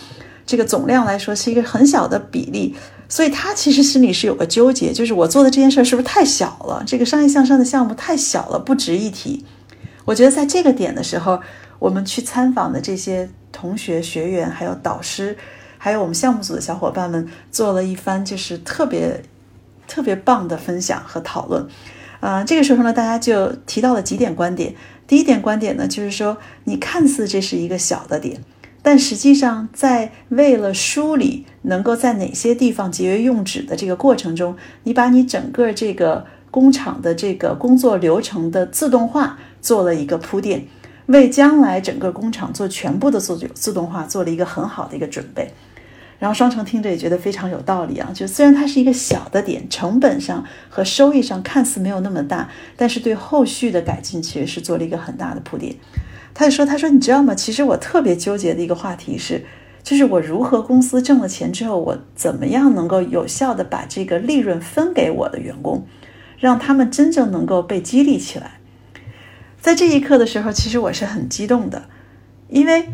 [0.44, 6.82] 这个总量来说，是一个很小的比例。”所以他其实心里是有个纠结，就是我做的这件事儿是不是太小了？
[6.86, 9.44] 这个商业向上的项目太小了，不值一提。
[10.04, 11.40] 我觉得在这个点的时候，
[11.78, 15.36] 我们去参访的这些同学、学员，还有导师，
[15.84, 19.22] 还有我们项目组的小伙伴们，做了一番就是特别
[19.86, 21.68] 特别棒的分享和讨论。
[22.20, 24.74] 啊，这个时候呢，大家就提到了几点观点。
[25.06, 28.40] 第一点观点呢，就是说你看似这是一个小的点。
[28.80, 40.66] 但实际上，在为了梳理能够在哪些地方节约用纸的这个过程中，你把你整个这个工厂的这个工作流程的自动化做了一个铺垫，
[41.08, 45.52] 为将来整个工厂做全部的自自动化做了一个很好的一个准备。
[46.18, 55.76] 然后双城听着也觉得非常有道理啊，就虽然它是一个小的点，成本上和收益上看似没有那么大，但是对后续的改进其实是做了一个很大的铺垫。
[56.32, 57.32] 他就说：“他说，你知道吗？
[57.34, 59.44] 其实我特别纠结的一个话题是，
[59.84, 65.86] 就是我如何公司挣了钱之后，我怎么样能够有效的把这个利润分给我的员工，
[66.38, 68.58] 让他们真正能够被激励起来。
[69.60, 71.84] 在这一刻的时候，其实我是很激动的，
[72.48, 72.88] 因为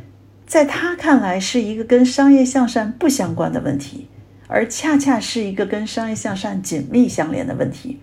[0.50, 4.08] 在他看来是一个跟商业向善不相关的问题，
[4.48, 8.00] 而恰恰是一个跟商业向善紧密相连的问题。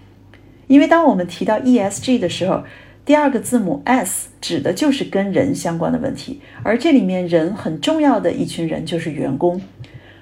[0.68, 2.64] 因为当我们提到 ESG 的时候，
[3.04, 9.62] 第二个字母 S 指的就是跟人相关的问题，而这里面人很重要的一群人就是员工。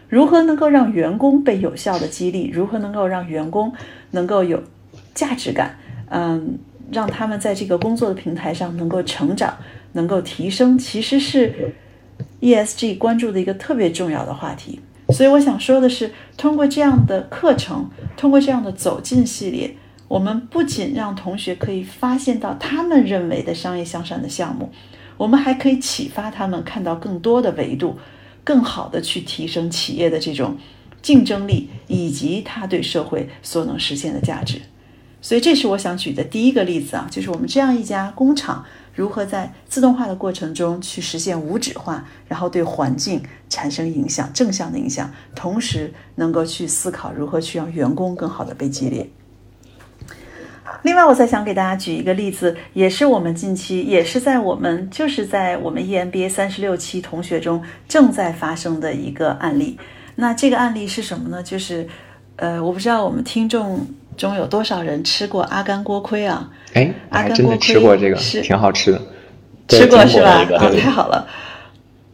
[0.09, 2.49] 如何能够让员工被有效的激励？
[2.51, 3.71] 如何能够让员工
[4.09, 4.63] 能够有
[5.13, 5.77] 价值感？
[6.09, 6.57] 嗯，
[6.91, 9.55] 让他们在这个工作的平台上能够成长，
[9.91, 11.71] 能够提升，其实是
[12.41, 14.79] ESG 关注的一个特别重要的话题。
[15.09, 19.75] 所以我想说的是，通过这样的课程，通过这样的走进系列，
[20.07, 24.71] 我们不仅让同学可以发现到他们认为的商业向善的项目，
[25.17, 27.99] 我们还可以启发他们看到更多的维度，
[28.43, 30.57] 更好的去提升企业的这种
[31.03, 34.59] 竞争力以及它对社会所能实现的价值。
[35.21, 38.65] 所以这是我想举的第一个例子啊，就是我们这样一家工厂。
[38.95, 49.11] 如何在自动化的过程中去实现无纸化，然后对环境产生影响，正向的影响，同时能够去思考如何去让员工更好的被激励。
[50.83, 59.77] 另外，我再想给大家举一个例子，也是我们近期，也是在我们就是在我们 EMBA 三十六期同学中正在发生的一个案例。
[60.15, 61.43] 那这个案例是什么呢？
[61.43, 61.87] 就是，
[62.37, 63.85] 呃，我不知道我们听众。
[64.17, 66.49] 中有多少人吃过阿甘锅盔啊？
[66.73, 69.01] 哎，阿甘真的吃过这个，挺好吃的。
[69.67, 70.31] 吃过是吧？
[70.57, 71.27] 啊，太好了，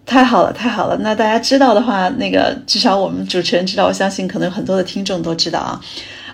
[0.05, 0.97] 太好了，太好了。
[1.01, 5.81] 那大家知道的话，那个至少我们主持人知道，我相信可能很多的听众都知道啊。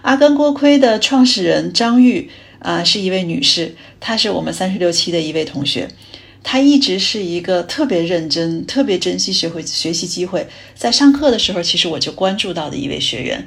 [0.04, 5.88] 阿甘锅盔的创始人张玉啊，是一位女士，她是我们三十六期的一位同学。
[6.44, 13.46] 她一直是一个特别认真、特别珍惜学会学习机会，在上课的时候，其实我就关注到的一位学员。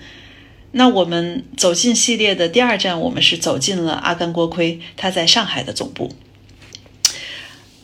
[0.72, 6.12] 那我们走进系列的第二站，我们是走进了阿甘锅盔，他在上海的总部。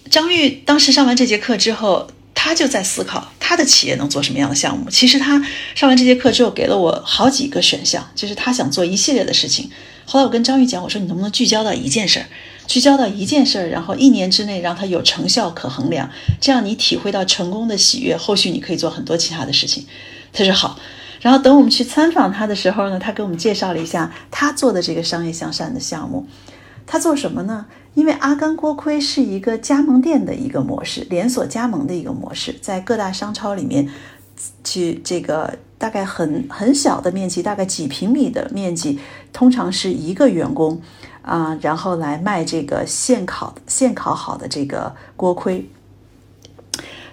[0.09, 4.89] 张玉当时上完这节课之后，他就在思考他的企业能做什么样的项目。
[4.89, 5.45] 其实他
[5.75, 9.69] 上完这节课之后，给了我好几个选项，就是他想做一系列的事情。
[10.05, 12.27] 后来我跟张玉讲，我说你能不能聚焦到一件事儿，
[12.69, 16.09] 聚焦到一件事儿，然后一年之内让他有成效可衡量，
[16.41, 19.85] 这样你体会到成功的喜悦，后续你可以做很多其他的事情。
[20.33, 20.79] 他说好。
[21.27, 26.25] 然后等我们去参访他的时候呢，他给我们介绍了一下他做的这个商业向善的项目。
[26.87, 27.67] 他做什么呢？
[27.95, 33.89] 因为阿甘锅盔是一个加盟店的一个模式，连锁加盟的一个模式，在各大商超里面
[34.63, 39.01] 去这个大概很很小的面积，大概几平米的面积，
[39.33, 40.81] 通常是一个员工
[41.23, 45.69] 啊，然后来卖这个现烤现烤好的这个锅盔。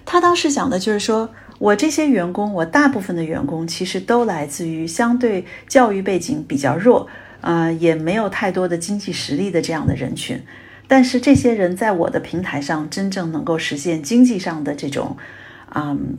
[0.06, 1.28] 他当时讲的就是说。
[1.58, 7.08] 我这些员工，我大部分的员工其实都来自于相对教育背景比较弱，
[7.40, 10.42] 啊，也没有太多的经济实力的这样的人群。
[10.86, 15.16] 但是这些人在我的平台上真正能够实现经济上的这种，
[15.74, 16.18] 嗯，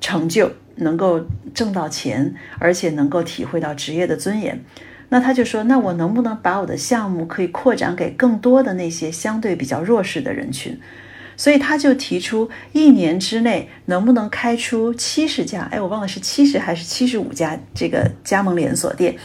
[0.00, 4.64] 成就，能够挣到钱，而且能够体会到职业的尊严。
[5.10, 10.80] 那他就说，那我能不能把我的项目可以扩展给更多的那些相对比较弱势的人群？
[11.42, 15.68] 所以他就提出，一年之内能不能开出七十家？
[15.72, 19.16] 哎，我忘了是七十还是七十五家这个加盟连锁店。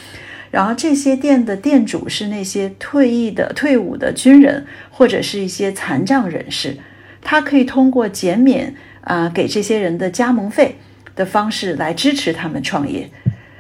[0.50, 6.78] 然后这些店的店主是那些退役的、退伍的军人，或者是一些残障人士。
[7.22, 10.80] 他可以通过减免啊给这些人的加盟费
[11.16, 13.12] 的方式来支持他们创业。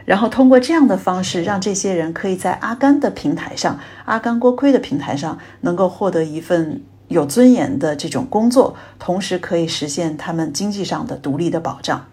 [0.03, 6.81] 然后通过这样的方式，让这些人可以在阿甘的平台上、阿甘锅盔的平台上，能够获得一份。
[7.07, 12.05] 有尊严的这种工作，同时可以实现他们经济上的独立的保障。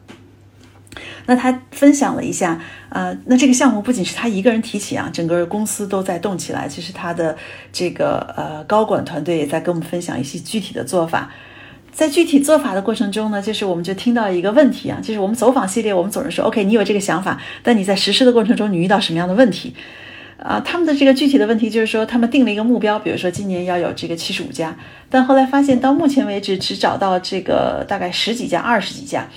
[1.26, 6.68] 那他分享了一下，呃，那这个项目不仅是他一个人提起啊，整个公司都在动起来。
[6.68, 7.36] 其实他的
[7.72, 11.30] 这个呃高管团队也在跟我们分享一些具体的做法。
[11.90, 19.74] 在具体做法的过程中呢，就是我们就听到一个问题啊，就是我们走访系列，我们总是说，OK，你有这个想法，但你在实施的过程中，你遇到什么样的问题？
[20.36, 24.76] 啊，他们的这个具体的问题就是说，他们定了一个目标，比如说今年要有这个七十五家，
[25.08, 29.28] 但后来发现到目前为止只找到这个大概十几家、二十几家，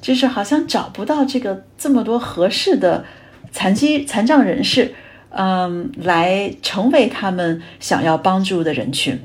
[0.00, 3.04] 就是好像找不到这个这么多合适的
[3.50, 4.94] 残疾残障人士，
[5.30, 9.18] 嗯，来成为他们想要帮助的人群。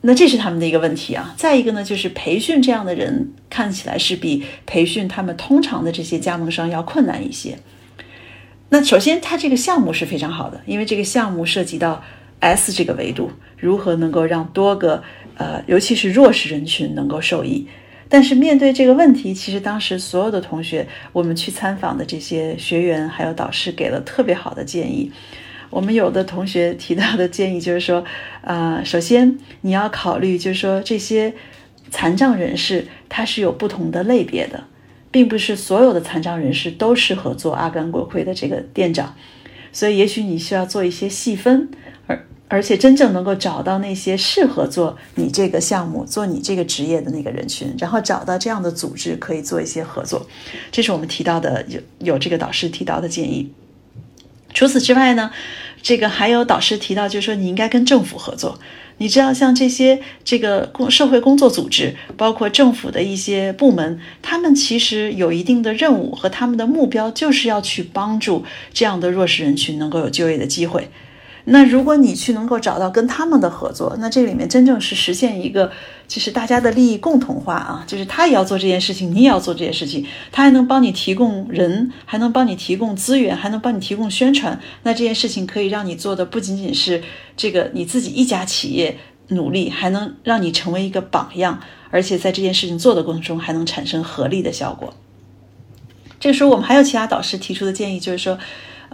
[0.00, 1.32] 那这是他们的一个问题啊。
[1.36, 7.58] 再一个呢，就是培训这样的人看起来是比培训他们通常的这些加盟商要困难一些。
[8.72, 12.02] 那首先，它这个项目是非常好的，因为这个项目涉及到
[12.40, 15.02] S 这个维度，如何能够让多个
[15.36, 17.68] 呃，尤其是弱势人群能够受益。
[18.08, 25.12] 但是面对这个问题，其实当时所有的同学，我们去参访的这些学员还有导师给了特别好的建议。
[25.68, 28.02] 我们有的同学提到的建议就是说，
[28.40, 31.34] 呃，首先你要考虑，就是说这些
[31.90, 34.64] 残障人士他是有不同的类别的。
[35.12, 39.14] 并不是所有的残障人士都适合做阿甘锅盔的这个店长，
[39.70, 41.68] 所以也许你需要做一些细分，
[42.06, 50.26] 而而且真正能够找到那些适合做你这个项目、做你这个职业的那个人群，然后找到这样的组织可以做一些合作。
[50.70, 53.52] 这是我们提到的有有这个导师提到的建议。
[54.54, 55.30] 除此之外呢，
[55.82, 58.58] 这个还有导师提到，就是说你应该跟政府合作。
[58.98, 70.88] 你知道，像这些这个工社会工作组织，包括政府的一些部门，他们其实有一定的任务和他们的目标，就是要去帮助这样的弱势人群能够有就业的机会。
[71.44, 75.72] 那如果你去能够找到跟他们的合作，那这里面真正是实现一个，
[76.06, 87.02] 就是大家的利益共同化啊，就是他也要做这件事情，你也要做这件事情，他还能帮你提供人，还能帮你提供资源，还能帮你提供宣传，那这件事情可以让你做的不仅仅是
[87.36, 94.94] 这个你自己一家企业努力，还能让你成为一个榜样，而且在这件事情做的过程中还能产生合力的效果。
[96.20, 98.38] 这个时候，我们还有其他导师提出的建议，就是说。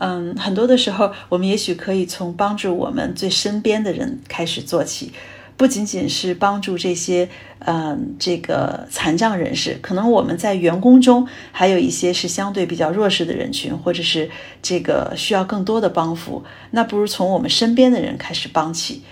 [0.01, 5.13] 嗯，很多的时候，我们也许可以从帮助我们最身边的人开始做起，
[5.57, 7.29] 不仅仅是帮助这些
[7.59, 14.31] 嗯这个残障人士，可能我们在员工中还有一些是相对比较弱势的人群，或者是
[14.63, 19.03] 这个需要更多的帮扶，那不如从我们身边的人开始帮起。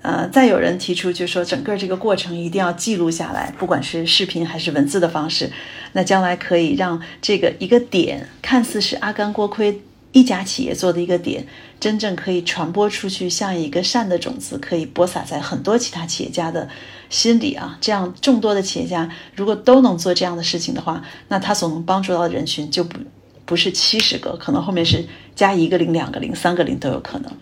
[0.00, 5.50] 呃，再有人提出，就说整个这个过程一定要记录下来，不管是视频还是文字的方式，
[5.92, 9.80] 那将来可以让这个一个点看似是阿甘锅盔。
[10.14, 11.44] 一家企业做的一个点，
[11.80, 16.68] 真正可以传播出去，像一个善的种子，可以播撒在很多其他企业家的
[17.10, 17.76] 心里啊。
[17.80, 23.00] 这样众多的企业家如果都能做这样的事情的话，那他所能帮助到的人群就不
[23.44, 25.04] 不是七十个，可能后面是
[25.34, 27.32] 加一个零、两个零、三个零都有可能。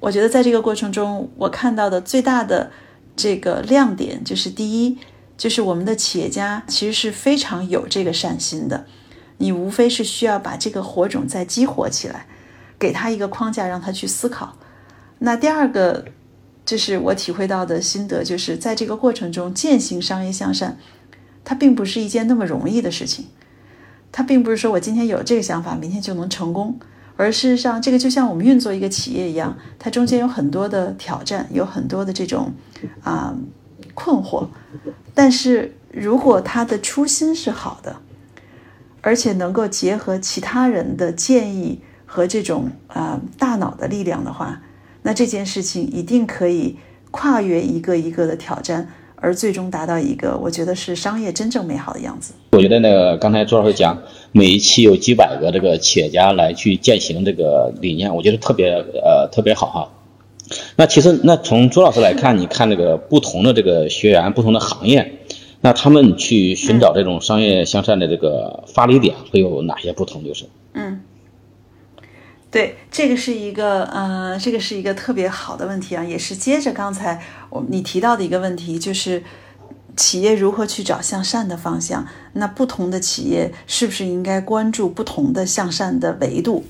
[0.00, 2.72] 我觉得在这个过程中，我看到的最大的
[3.14, 4.98] 这个亮点就是，第一，
[5.38, 8.84] 就是我们的企业家其实是非常有这个善心的。
[9.38, 12.26] 你无非是需要把这个火种再激活起来，
[12.78, 14.56] 给他一个框架，让他去思考。
[15.18, 16.04] 那第二个，
[16.64, 20.78] 就是我体会到的心得，就是在这个过程中践行商业向善，
[21.44, 23.26] 它并不是一件那么容易的事情。
[24.12, 26.78] 它并不是说我今天有这个想法，明天就能成功，
[27.16, 32.54] 而事实上，这个就像我们运作一个企业一样，它中间有很多的挑战，有很多的这种
[33.02, 33.36] 啊
[33.94, 34.46] 困惑。
[35.14, 37.96] 但是如果他的初心是好的，
[39.00, 44.60] 而且能够结合其他人的建议和这种啊大脑的力量的话，
[45.02, 46.76] 那这件事情一定可以
[47.10, 52.34] 跨越一个一个的挑战，而最终达到一个我觉得是商业真正美好的样子。
[52.52, 59.90] 我觉得那个刚才朱老师讲，每一期有几百个这个企业家来去践行这个理念，我觉得特别呃特别好哈。
[60.76, 65.20] 那其实那从朱老师来看，你看这个不同的这个学员，不同的行业。
[65.62, 70.24] 那他们去寻找这种商业向善的这个发力点会有哪些不同？
[70.24, 70.44] 就是，
[70.74, 71.00] 嗯，
[72.50, 79.24] 对，这个是一个，呃，这个是一个特别好的问题啊，也是接着刚才我你提到的一个问题，就是
[79.96, 82.06] 企业如何去找向善的方向？
[82.34, 86.64] 那不同的企业是不是应该关注不同的向善的维度？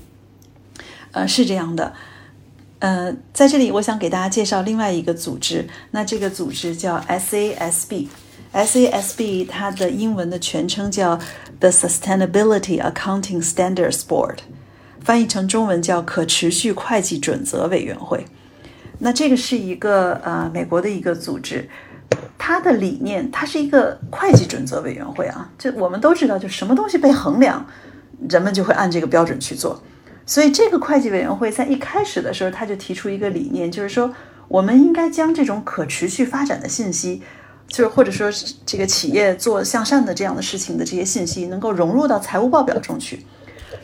[1.11, 1.93] 呃，是这样的，
[2.79, 8.07] 呃，在这里我想给大家介绍另外一个组织，那这个组织叫 SASB。
[8.53, 11.19] SASB 它的英文的全称叫
[11.59, 14.37] The Sustainability Accounting Standards Board，
[15.03, 18.25] 翻译成中文叫可持续会计准则委员会。
[18.99, 21.69] 那这个是一个呃美国的一个组织，
[22.37, 25.51] 它的理念，它是一个会计准则委员会啊。
[25.57, 27.67] 这我们都知道，就什么东西被衡量，
[28.27, 29.83] 人们就会按这个标准去做。
[30.25, 34.13] 所以这个会计委员会在一开始的时候，他就提出一个理念，就是说
[34.47, 37.21] 我们应该将这种可持续发展的信息。
[37.67, 38.31] 就是或者说，
[38.65, 43.25] 这个企业做向善的这样的事情的这些信息，能够融入到财务报表中去。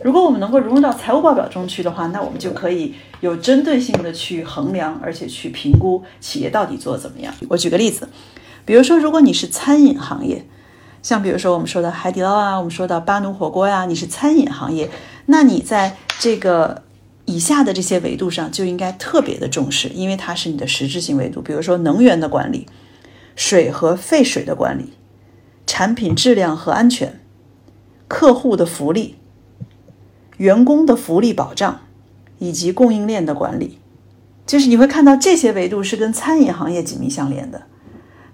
[0.02, 7.34] 如果我们能够融入到财务报表中去的话，那我们就可以有针对性的去衡量，而且去评估企业到底做怎么样。
[7.50, 8.08] 我举个例子，
[8.66, 10.46] 比如说，如果你是餐饮行业，
[11.02, 14.90] 像比如说我们说的海底捞啊，我们说的巴奴火锅呀，你是餐饮行业，
[15.28, 16.82] 那你在这个
[17.26, 21.42] 以下的这些维度上就应该特别的重视，因为它是你的实质性维度。
[21.42, 22.66] 比如说能源的管理。
[23.36, 24.94] 水和废水的管理，
[25.66, 27.20] 产品质量和安全，
[28.08, 29.16] 客户的福利，
[30.38, 31.82] 员工的福利保障，
[32.40, 33.80] 以及供应链的管理，
[34.46, 37.64] 就是你会看到这些维度是跟餐饮行业紧密相连的。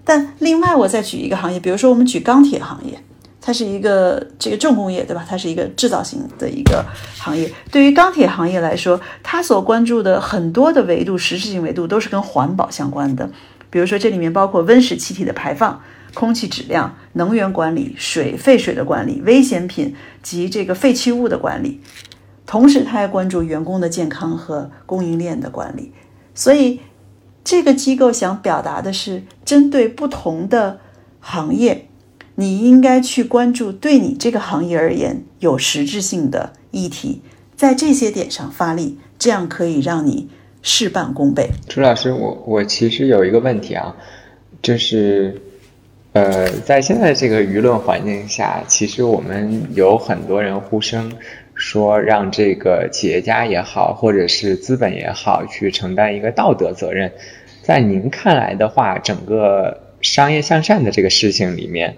[0.03, 2.99] 但另外，我再举一个行业，比如说我们举钢铁行业，
[3.39, 5.23] 它是一个这个重工业，对吧？
[5.29, 6.83] 它是一个制造型的一个
[7.17, 7.51] 行业。
[7.71, 13.29] 对于钢铁行业来说，它所关注的很多的维度，实质性维度都是跟环保相关的。
[13.69, 15.81] 比如说，这里面包括温室气体的排放、
[16.13, 21.79] 空气质量、能源管理、水废水的管理、危险品及这个废弃物的管理，
[22.45, 25.91] 同时他还关注员工的健康和供应链的管理。
[26.33, 26.79] 所以，
[27.43, 30.79] 这个机构想表达的是，针对不同的
[31.19, 31.87] 行业，
[32.35, 37.21] 你应该去关注对你这个行业而言有实质性的议题，
[37.55, 40.29] 在这些点上发力，这样可以让你
[40.61, 41.49] 事半功倍。
[41.67, 43.95] 朱老师，我我其实有一个问题啊，
[44.61, 45.41] 就是，
[46.13, 51.13] 呃，在现在这个舆论环境下，其实我们有很多人呼声
[51.55, 57.11] 说，让这个企业家也好，或者是资本也好，去承担一个道德责任。
[57.61, 61.97] 在您看来的话，整个商业向善的这个事情里面，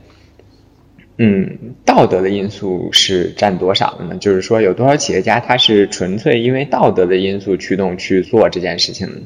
[1.18, 4.16] 嗯，道德的因素是占多少的呢？
[4.18, 9.22] 就是说，有多少企业家他是纯粹因为道德的因素驱动去做这件事情的？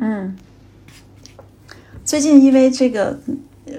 [0.00, 0.36] 嗯，
[2.04, 3.18] 最近因为这个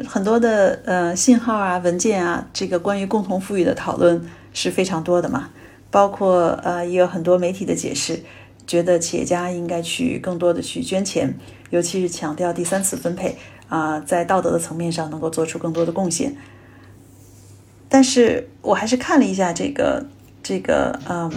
[0.06, 5.50] 很多的呃信号啊、文件啊，这个关于共同富裕的讨论是非常多的嘛，
[5.90, 8.20] 包括呃也有很多媒体的解释。
[8.66, 11.34] 觉得企业家应该去更多的去捐钱，
[11.70, 13.34] 尤其是强调第三次分配
[13.70, 16.36] 啊，在道德的层面上能够做出更多的贡献。
[17.90, 20.06] 但是我还是看了一下这个
[20.44, 21.32] 这个嗯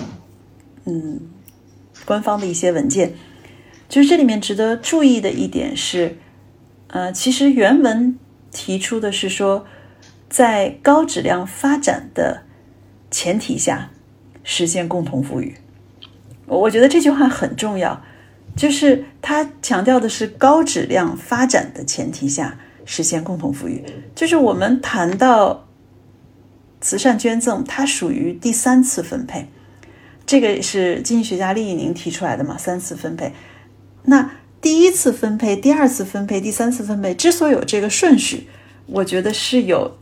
[0.84, 1.20] 嗯
[2.04, 3.14] 官方的一些文件，
[3.88, 6.18] 就是这里面值得注意的一点是，
[6.88, 8.18] 呃，其实原文
[8.50, 9.64] 提出的是说，
[10.28, 12.42] 在高质量发展的
[13.10, 13.90] 前提下
[14.42, 15.56] 实现共同富裕。
[16.46, 18.02] 我觉得这句话很重要，
[18.60, 23.82] 就是他强调的是高质量发展的前提下实现共同富裕。
[24.14, 25.66] 就是我们谈到
[26.82, 29.48] 慈善捐赠，它属于第三次分配，
[30.26, 32.58] 这个是经济学家厉以宁提出来的嘛？
[32.58, 33.32] 三次分配，
[34.04, 38.46] 那第一次分配、第二次分配、第三次分配之所以有这个顺序，
[38.84, 39.96] 我觉得是有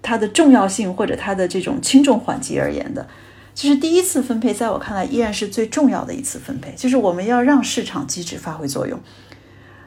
[0.00, 3.06] 它的重要性或者它的这种轻重缓急而言的。
[3.56, 9.00] 就是第一次分配，在我看来依然是最重要的一次分配，就是我们要让市场机制发挥作用。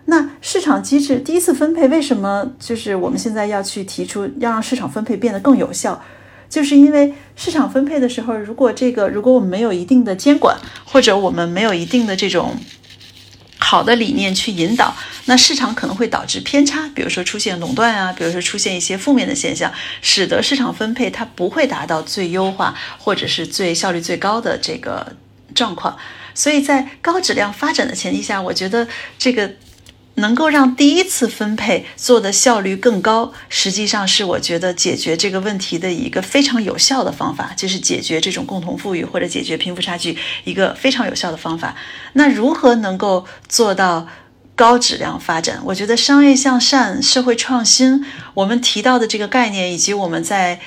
[0.06, 6.02] 那市场机制第一次分配为什么就是我们现在要去提出要让市场分配变得更有效？
[6.50, 12.58] 就是因为市场分配的时候，如果这个如果我们没有一定的监管，或者我们没有一定的这种。
[13.60, 14.96] 好的理念去引导，
[15.26, 25.16] 那市场可能会导致偏差，比如说出现垄断啊，比如说出现一些负面的现象，使得市场分配它不会达到最优化或者是最效率最高的这个
[25.54, 25.96] 状况。
[26.34, 28.88] 所以在高质量发展的前提下，我觉得
[29.20, 29.52] 这个。
[30.20, 41.76] 能够让第一次分配做的效率更高，实际上是我觉得解决这个问题的一个非常有效的方法，就是解决这种共同富裕或者解决贫富差距一个非常有效的方法。
[42.14, 44.08] 那如何能够做到
[44.56, 45.62] 高质量发展？
[45.66, 50.60] 我觉得商业向善、社会创新，我们提到的这个概念，以及我们在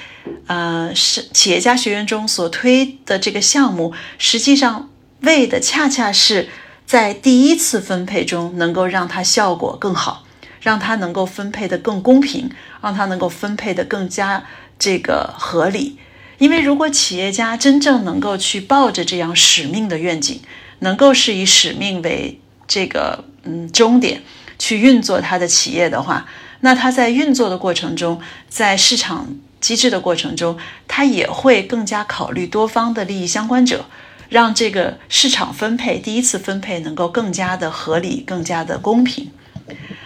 [0.46, 4.90] 呃是企业家学院中所推的这个项目，实际上
[5.20, 6.48] 为的恰恰是。
[6.86, 10.24] 在第一次分配中，能够让它效果更好，
[10.60, 12.50] 让它能够分配的更公平，
[12.82, 14.44] 让它能够分配的更加
[14.78, 15.98] 这个合理。
[16.38, 20.40] 因为如果企业家真正能够去抱着这样使命的愿景，
[20.80, 24.22] 能够是以使命为这个嗯终点
[24.58, 26.26] 去运作他的企业的话，
[26.60, 30.58] 那他在运作的过程中，在市场机制的过程中，
[30.88, 33.86] 他也会更加考虑多方的利益相关者。
[34.32, 39.30] 让这个市场分配第一次分配能够更加的合理、更加的公平。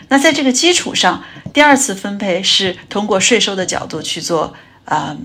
[0.09, 1.23] 那在这个基础上，
[1.55, 4.53] 第二次分配是通过税收的角度去做
[4.85, 5.17] 啊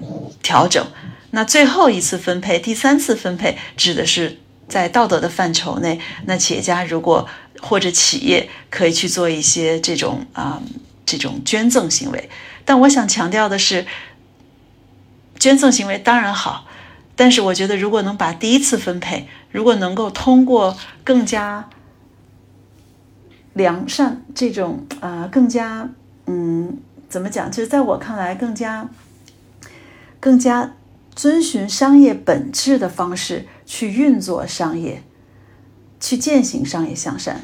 [0.43, 0.85] 调整。
[1.31, 4.37] 那最后一次分配，第三次分配指的是
[4.67, 7.27] 在道德的范畴内，那企业家如果
[7.59, 10.61] 或者企业可以去做一些这种啊
[11.07, 12.29] 这种捐赠行为。
[12.63, 13.87] 但我想强调的是，
[15.39, 16.67] 捐赠行为当然好。
[17.21, 21.69] 但是我觉得，如果能把第一次分配，如果能够通过更加
[23.53, 25.87] 良善这种啊，更加
[26.25, 27.51] 嗯，怎么讲？
[27.51, 28.89] 就是在我看来，更加
[30.19, 30.73] 更加
[31.13, 35.03] 遵循商业本质的方式去运作商业，
[35.99, 37.41] 去践行商业向善，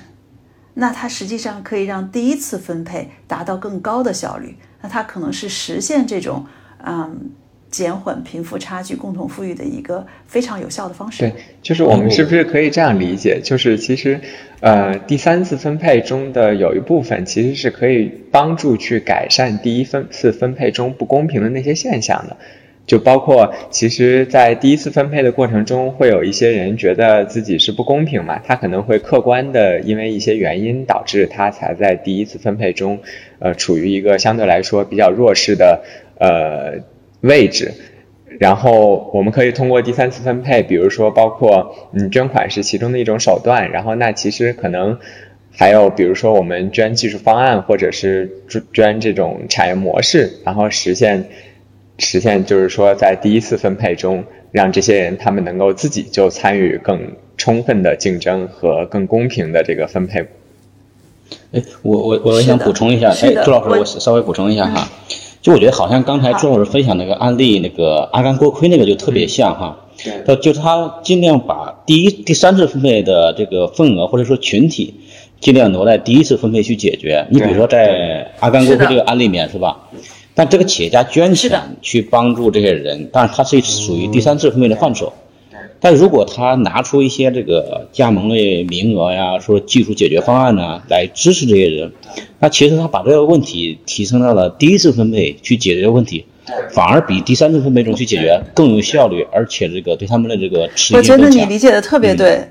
[0.73, 4.57] 那它实际上可以让第一次分配达到更高的效率。
[4.81, 6.47] 那它可能是实现这种
[6.83, 7.29] 嗯。
[7.69, 11.19] 减缓贫富差距、共同富裕的一个非常有效的方式。
[11.19, 13.39] 对，就是我们是不是可以这样理解？
[13.43, 14.19] 就是其实，
[14.61, 22.37] 呃，第三次分配中的有一部分其实是可以帮助去改善第一分次分配中不公平的那些现象的。
[22.85, 28.39] 就包括，其实，在第一次分配的过程中，会有一些人觉得自己是不公平嘛？
[28.39, 32.99] 他可能会客观的因为一些原因导致他才在第一次分配中，
[33.39, 35.83] 呃，处于一个相对来说比较弱势的，
[36.17, 36.81] 呃。
[37.21, 37.73] 位置，
[38.39, 44.99] 然后我们可以通过第三次分配，比如说包括嗯捐款是其中的一种手段，然后那其实可能
[45.51, 48.43] 还有比如说我们捐技术方案或者是
[48.73, 51.29] 捐这种产业模式，然后实现
[51.97, 60.27] 实现就是说在第一次分配中让这些人他们能够自己就参与更充分的竞争和更公平的这个分配。
[61.51, 64.87] 哎，我我我想补充一下，哎，朱老师，我稍微补充一下哈，
[65.47, 69.77] 就我觉得好像刚才朱老师分享那个案例，那个阿甘锅盔那个就特别像哈，
[70.25, 74.93] 他就是他尽量把第一、第三次分配的这个份额或者说群体，
[75.39, 77.25] 尽量挪在第一次分配去解决。
[77.31, 79.77] 你比如说在阿甘锅盔这个案例里面是吧？
[80.35, 85.13] 但这个企业家捐钱去帮助这些人，但是他是属于第三次分配的范畴。
[85.79, 91.91] 但如果他拿出一些这个加盟的名额呀，说技术解决方案呢，来支持这些人，
[92.39, 96.25] 那其实他把这个问题提升到了第一次分配去解决问题，
[96.71, 102.49] 反而比第三次分配中去解决更有效率，而且这个对他们的这个持续我觉得你理解的特别对，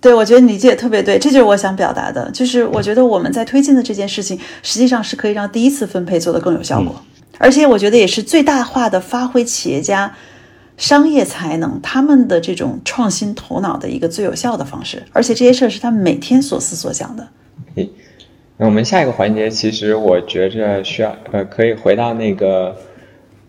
[0.00, 6.94] 对我觉得你理解特别对，这就是我想表达的，就是我觉得我们在推进的这件事情，实际上是可以让第一次分配做得更有效果，
[7.38, 10.14] 而且我觉得也是最大化的发挥企业家。
[10.76, 17.28] 商业才能，他们的这种创新头脑的一个最有效的方式，而且这些事儿是他们每天所思所想的。
[18.56, 22.76] 那我们下一个环节，其实我觉着需要呃，可以回到那个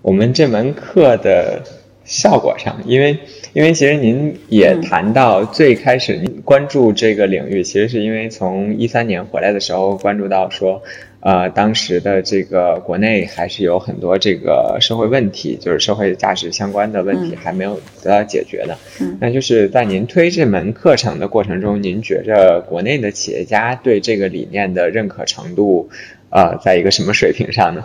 [0.02, 1.64] 我们这门课的
[2.04, 3.18] 效果上，因为
[3.54, 10.82] 因为其实您也谈到最开始您关注这个领域，其实是因为从一三年回来的时候关注到说。
[11.26, 18.78] 呃，当时的这个国内还是有很多这个社会问题，就是社会价值相关的问题还没有得到解决的。
[19.00, 25.90] 嗯，那就是在您推这门课程的过程中，您觉着国内的企业家对这个理念的认可程度，
[26.30, 27.82] 呃，在一个什么水平上呢？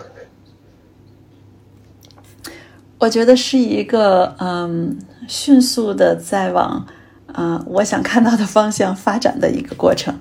[2.97, 6.85] 我觉得是一个嗯，迅速的在往
[7.31, 10.13] 啊我想看到的方向发展的一个过程。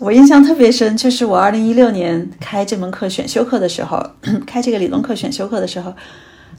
[0.00, 4.00] 我印象特别深，就是我二零一六年开这门课选修课的时候，
[4.46, 5.92] 开这个理论课选修课的时候，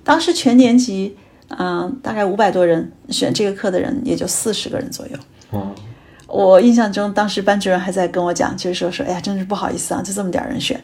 [0.03, 1.15] 当时全年级，
[1.57, 5.17] 嗯，大概五百多人选这个课的人也就四十个人左右。
[5.51, 5.73] 哦，
[6.27, 10.81] 我印象中当时班主任还在跟我讲，就是说说，哎呀，真是不好意思啊，就这么点人选。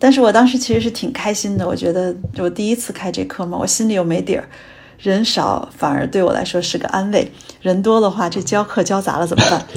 [0.00, 4.44] 但是我当时其实是挺开心的，我觉得我第一次开这课嘛，我心里又没底儿，
[4.98, 7.30] 人少反而对我来说是个安慰，
[7.60, 9.64] 人多的话，这教课教砸了怎么办？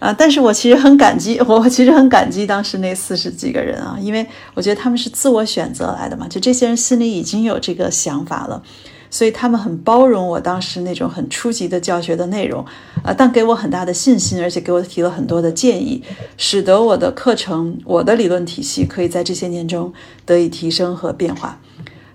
[0.00, 0.12] 啊！
[0.12, 8.62] 但是我其实很感激，我其实很感激当时那四十几个人啊，因为我觉得他们是自我选择来的嘛，就这些人心里已经有这个想法了，
[9.10, 12.64] 所以他们很包容我当时那种很初级的教学的内容，
[13.02, 16.02] 啊，但给我很大的信心，而且给我提了很多的建议，
[16.38, 19.92] 使得我的课程、我的理论体系可以在这些年中
[20.24, 21.60] 得以提升和变化。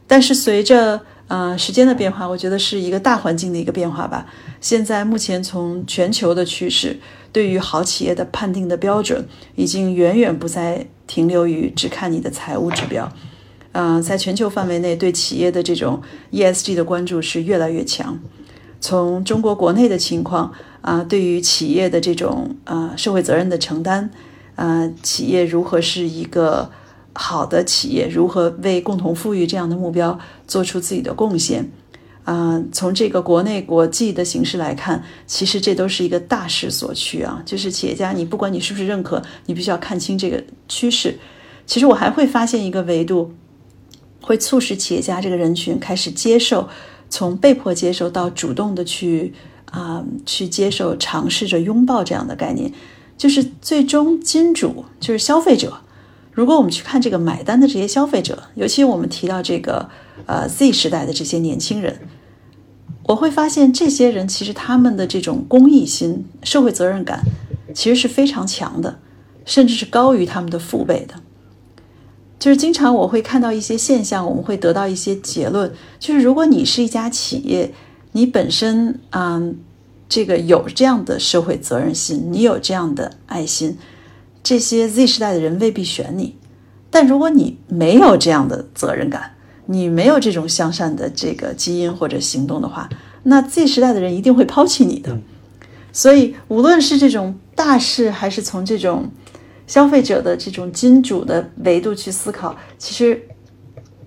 [0.07, 4.25] 但是随着呃时间的变化，我觉得是一个大环境的一个变化吧。
[4.59, 6.99] 现在目前从全球的趋势。
[7.35, 9.27] 对于好企业的判定的标准，
[9.57, 13.11] 已经远远不再停留于只看你的财务指标，
[13.73, 18.17] 呃，在全球范围内，对企业的这种 ESG 的关注是越来越强。
[18.79, 24.09] 从中国国内的情况啊，对于企业的这种呃社会责任的承担，
[24.55, 26.71] 呃，企业如何是一个
[27.11, 30.17] 好的企业，如何为共同富裕这样的目标
[30.47, 31.69] 做出自己的贡献。
[32.25, 37.41] 啊，从这个国内国际的形势来看，其实这都是一个大势所趋啊。
[37.45, 41.17] 就是企业家，你不管你是不是认可，你必须要看清这个趋势。
[41.67, 43.31] 其实我还会发现一个维度，
[44.21, 46.67] 会促使企业家这个人群开始接受，
[47.09, 49.33] 从被迫接受到主动的去
[49.69, 52.73] 啊去接受、尝试着拥抱这样的概念，
[53.17, 55.81] 就是最终金主就是消费者。
[56.31, 59.89] 如果我们去看这个买单的这些消费者，尤其我们提到这个
[60.25, 61.99] 呃 Z 时代的这些年轻人。
[63.07, 67.23] 我会发现，这些人其实他们的这种公益心、社会责任感，
[67.73, 68.97] 其实是非常强的，
[69.45, 71.13] 甚至是高于他们的父辈的。
[72.39, 77.73] 就是经常我会看到一些现象，我们会得到一些结论，就是如果你是一家企业，
[78.11, 79.57] 你本身嗯，
[80.09, 83.77] 这个有这样的社会责任心，你有这样的爱心，
[84.41, 86.35] 这些 Z 时代的人未必选你。
[86.89, 89.34] 但如果你没有这样的责任感，
[89.67, 92.87] 你没有这种向善的这个基因或者行动的话，
[93.23, 95.17] 那 Z 时代的人一定会抛弃你的。
[95.91, 99.09] 所以，无论是这种大事，还是从这种
[99.65, 103.21] 消费者的这种金主的维度去思考，其实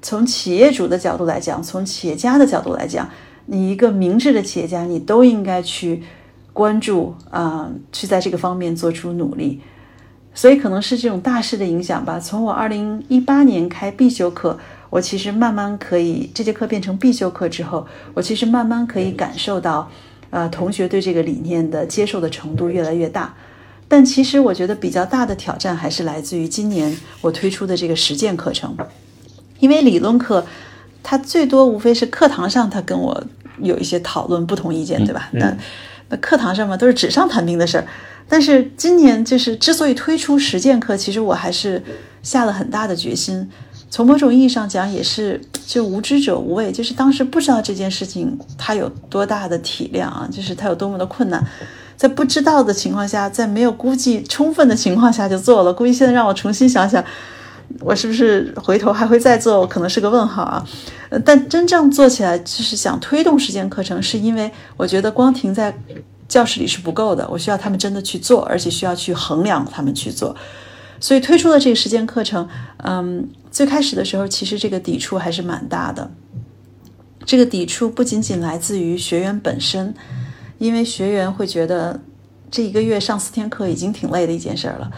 [0.01, 3.09] 从企业主的角度来讲，从企业家的角度来讲，
[3.47, 6.03] 你一个明智的企业家，你都应该去
[6.53, 9.61] 关注啊，去在这个方面做出努力。
[10.35, 12.21] 所以，可能是这种大事的影响吧。
[12.21, 14.59] 从我二零一八年开必修课。
[14.91, 19.91] 我其实慢慢可以，这节课变成必修课之后，我其实慢慢可以感受到，
[20.31, 23.35] 呃，同学对这个理念的接受的程度越来越大。
[23.87, 28.77] 但其实我觉得比较大的挑战还是来自于今年我推出的这个实践课程，
[29.61, 30.45] 因为理论课
[31.03, 33.25] 它最多无非是课堂上他跟我
[33.61, 35.29] 有一些讨论，不同意见，对吧？
[35.33, 35.57] 那
[36.11, 37.87] 那课堂上嘛，都是纸上谈兵的事儿。
[38.29, 41.83] 但是今年就是之所以推出实践课，其实我还是
[42.23, 43.51] 下了很大的决心。
[43.91, 51.43] 从某种意义上讲，也是就无知者无畏，就是当时不知道这件事情它有多大的体量啊，就是它有多么的困难，
[51.97, 55.73] 在不知道的情况下，在没有估计充分的情况下就做了。
[55.73, 57.03] 估计现在让我重新想想，
[57.81, 60.63] 我是不是回头还会再做，可能是个问号啊。
[61.25, 65.75] 但真正做起来，就是想推动实践课程，是因为我觉得光停在
[66.29, 70.37] 教室里是不够的，我需要他们真的去做，而且需要去衡量他们去做。
[71.01, 76.11] 所以推出了这个实践课程，嗯，最开始的时候其实这个抵触还是蛮大的。
[77.25, 79.95] 这个抵触不仅仅来自于学员本身，
[80.59, 82.01] 因为学员会觉得
[82.51, 84.91] 这一个月上四天课已经挺累的一件事儿了，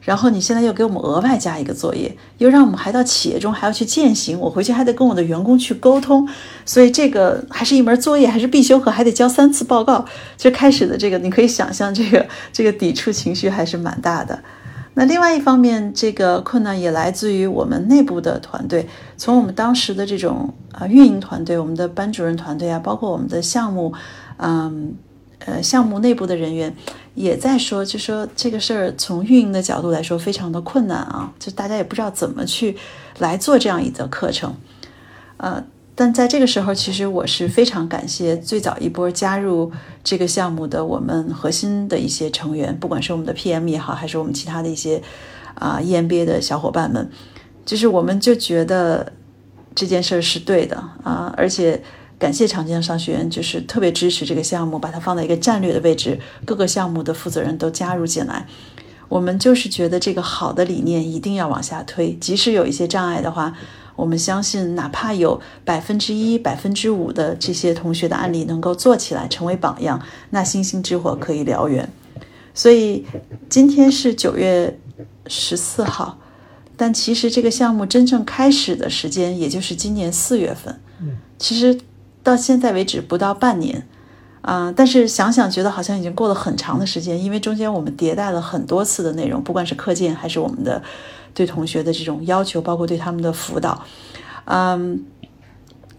[0.00, 6.28] 然后你现在又给我们额外加一个作业，又让我们还到企业中还要去践行，我回去还得跟我的员工去沟通，
[6.64, 10.04] 所以这个还是一门作业，还是必修课，还得交三次报告。
[10.36, 14.42] 就开始的这个，你可以想象，这个这个抵触情绪还是蛮大的。
[14.98, 18.88] 那另外一方面，这个困难也来自于我们内部的团队。
[19.18, 23.92] 从我们当时的这种啊运营团队，我们的班主任团队啊，包括我们的项目，
[24.38, 24.94] 嗯
[25.44, 26.74] 呃项目内部的人员，
[27.14, 32.74] 也在说，就说这个事儿从运营的角度来说非常的困难啊，就大家也不知道怎么去
[33.18, 34.56] 来做这样一个课程，
[35.36, 35.62] 呃。
[35.98, 39.72] 但在这个时候，其实我是非常感谢最早一波加入
[40.04, 45.02] 这个项目的我们核心的一些成员，不管是我们的 PM 也好，还是我们其他的一些
[45.54, 47.08] 啊 EMBA 的小伙伴们，
[47.64, 49.10] 就是我们就觉得
[49.74, 51.82] 这件事儿是对的啊，而且
[52.18, 58.46] 感谢长江商学院，就是特别支持这个项目，把它放在一个战略的位置，各个项目的负责人都加入进来，
[59.08, 63.56] 我们就是觉得这个好的理念一定要往下推，即使有一些障碍的话。
[63.96, 71.90] 我们相信，哪怕有百分之一、百分之五的这些同学的案例能够做起来，成为榜样，那星星之火可以燎原。
[72.52, 73.06] 所以
[73.48, 74.78] 今天是九月
[75.26, 76.18] 十四号，
[76.76, 80.78] 但其实这个项目真正开始的时间，也就是今年四月份。
[81.38, 81.80] 其实
[82.22, 83.86] 到现在为止不到半年
[84.42, 90.82] 啊，但是想想觉得好像已经过了很长的时间，因为中间我们迭代了很多次的内容，不管是课件还是我们的。
[91.36, 93.84] 对同学的这种要求，包括对他们的辅导，
[94.46, 95.04] 嗯，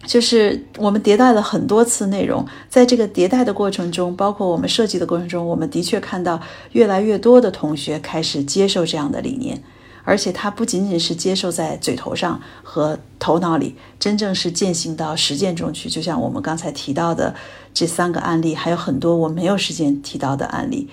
[0.03, 9.61] 就是我们迭代了很多次内容，在这个迭代的过程中，包括我们设计的过程中，我们的确看到越来越多的同学开始接受这样的理念，
[10.03, 15.87] 而且它不仅仅是接受在嘴头上和头脑里，真正是践行到实践中去。
[15.87, 17.35] 就像我们刚才提到的
[17.75, 20.89] 这三个案例，还有很多我没有时间提到的案例。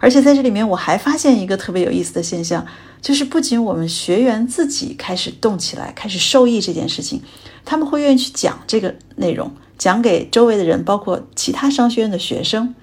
[0.00, 2.64] 而且在这里面，我还发现一个特别有意思的现象，
[3.02, 7.20] 就是不仅我们学员自己开始动起来，开始受益这件事情，
[7.64, 12.74] 他们会愿意去讲这个内容，讲给周围的人，包括其他商学院的学生。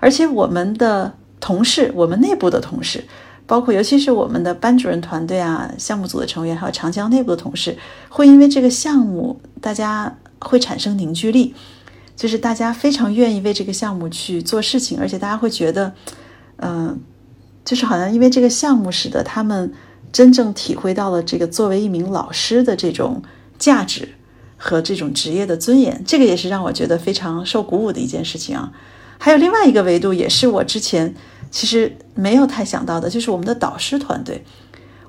[0.00, 3.04] 而且我们的同事，我们内部的同事，
[3.46, 7.76] 包括尤其是我们的班主任团队啊、项目组的成员，还有长江内部的同事，
[8.08, 11.54] 会因为这个项目，大家会产生凝聚力，
[12.16, 15.92] 就是大家非常愿意为这个项目去做事情，而且大家会觉得。
[16.62, 16.98] 嗯，
[17.64, 19.72] 就是好像因为这个项目，使得他们
[20.12, 23.22] 真正体会到了这个作为一名老师的这种
[23.58, 24.08] 价值
[24.56, 26.02] 和这种职业的尊严。
[26.06, 28.72] 这个也是让我觉得非常受鼓舞的一件事情啊。
[29.18, 31.14] 还有另外一个维度，也是我之前
[31.50, 34.44] 其实没有太想到的，就是我们的导师团队。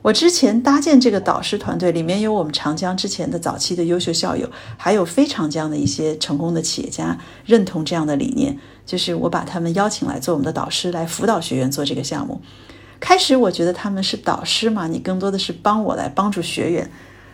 [0.01, 8.57] 我之前搭建这个导师团队，里面有我们长江之前的早期的优秀校友，还有非常江的一些成功的企业家，认同这样的理念。
[8.85, 12.41] 就是我把他们邀请来做我们的导师，来辅导学员做这个项目。
[12.99, 16.91] 开始我觉得他们是导师嘛，你更多的是帮我来帮助学员。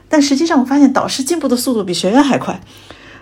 [0.07, 2.61] 但实际上我发现导师进步的速度比学员还快。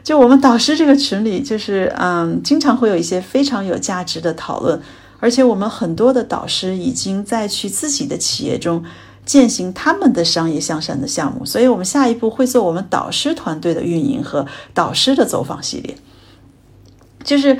[0.03, 4.79] 就我们导师这个群里，就是嗯，经常会有一些非常有价值的讨论。
[5.19, 8.83] 而且我们很多的导师已经在去自己的企业中
[9.25, 11.43] 践行他们的商业向善的项目。
[11.43, 14.45] 所以我们下一步会做我们导师团队的运营和
[14.75, 15.97] 导师的走访系列，
[17.23, 17.57] 就是。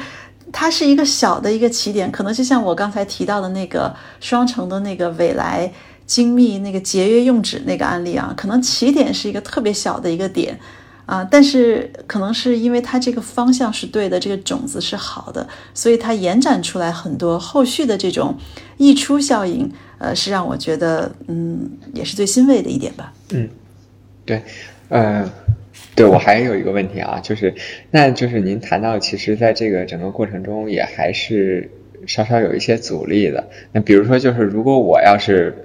[0.58, 5.70] 它是一个小的一个起点，可能就像我刚才提到的那个双城的那个未来
[6.06, 10.58] 精密那个节约用纸那个案例啊，可能起点是一个特别小的一个点
[11.06, 18.34] 啊，但是可能是因为它这个方向是对的，这个种子是好的，所以它延展出来很多后续的这种
[18.78, 23.12] 溢出效应，呃，是让我觉得嗯，也是最欣慰的一点吧。
[23.32, 23.50] 嗯，
[24.26, 24.42] 对，
[24.88, 25.30] 呃。
[25.96, 27.54] 对我还有一个问题啊，就是，
[27.90, 31.70] 那就是您谈到，其实在这个整个过程中，也还是
[32.06, 33.48] 稍稍有一些阻力的。
[33.72, 35.56] 那比如说，就是如果我要是，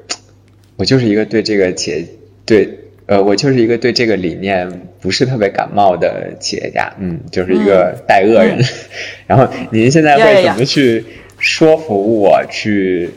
[0.76, 2.04] 我就是一个对这个企业，
[2.46, 2.68] 对
[3.06, 8.56] 呃，我就是一个对这个理念不是特别感冒的企业家，嗯，就是一个带恶人。
[9.26, 11.04] 然后您现在会怎么去
[11.38, 13.10] 说服我去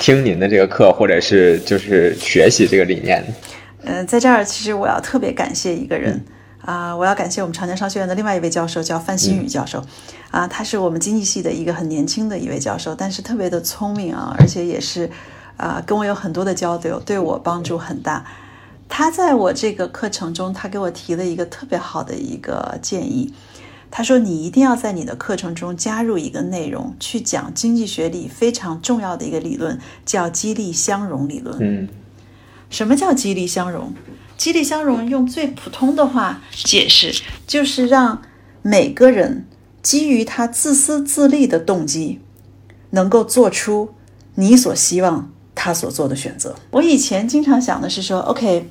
[0.00, 3.22] 听您的这个课，或者是就是学习这个理念？
[3.86, 6.22] 嗯，在这儿其实我要特别感谢一个人
[6.60, 9.82] 啊，我要感谢我们长江商学院的另外一位教授，叫范新宇教授
[10.30, 15.08] 啊，他是我们经济系的一个很年轻的一位教授，但是特别的聪明啊，而且也是
[15.56, 18.24] 啊跟我有很多的交流，对我帮助很大。
[18.88, 23.32] 他在我这个课程中，他给我提了一个特别好的一个建议。
[23.88, 31.88] 他说：“你一定要在你的课程中加入一个内容，去讲经济学里非常重要的一个理论，叫激励相容理论。”嗯，
[32.70, 33.92] 什么叫激励相容？
[34.36, 38.22] 激励相容用最普通的话解释，就是让
[38.62, 39.46] 每个人
[39.82, 42.20] 基于他自私自利的动机，
[42.90, 43.94] 能够做出
[44.34, 46.54] 你所希望他所做的选择。
[46.70, 48.70] 我以前经常想的是说，OK。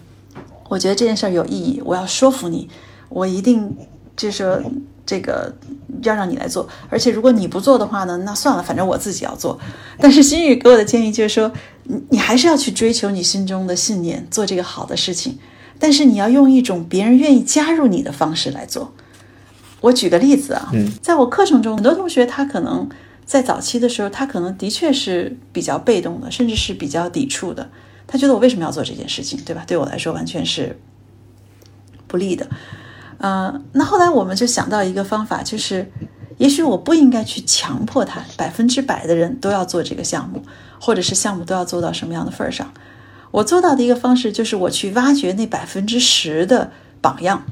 [0.68, 2.68] 我觉得这件事儿有意义，我要说服你，
[3.08, 3.72] 我一定
[4.18, 4.60] 就是说
[5.06, 5.54] 这个
[6.02, 6.68] 要让你来做。
[6.90, 9.60] 而且如果你不做的话呢，那算了，反正我自己要做。
[10.00, 11.52] 但是心宇给我的建议就是说，
[11.86, 15.40] 你你还是要去追求你心中的信念，做这个好的事情。
[15.80, 18.94] 但是你要用一种别人愿意加入你的方式来做。
[19.82, 20.72] 我举个例子啊，
[21.02, 22.90] 在我课程中，很多同学他可能
[23.26, 27.70] 在早期的时候，他可能的确是比较被动的，甚至是比较抵触的。
[28.08, 29.64] 他觉得我为什么要做这件事情，对吧？
[29.68, 30.80] 对我来说完全是
[32.08, 32.48] 不利的。
[33.18, 35.92] 嗯，那后来我们就想到一个方法，就是
[36.38, 40.42] 也许我不应该去强迫他百分之百的人都要做这个项目，
[40.80, 42.74] 或者是项目都要做到什么样的份儿上。
[43.32, 46.72] 我做到的一个方式就是我去挖掘那百分之十的
[47.02, 47.44] 榜样，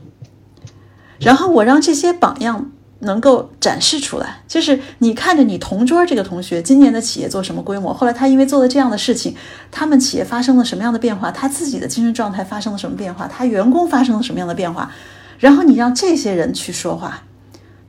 [1.19, 2.71] 然后我让这些榜样。
[3.05, 9.35] 能够展示出来，就是你看着你同桌这个同学今年的企业做什么规模，后来他因为做了这样的事情，
[9.69, 14.89] 他们企业发生了什么样的变化，他自己的精神状态发生了什么变化，他员工发生了什么样的变化，
[15.37, 17.23] 然后你让这些人去说话，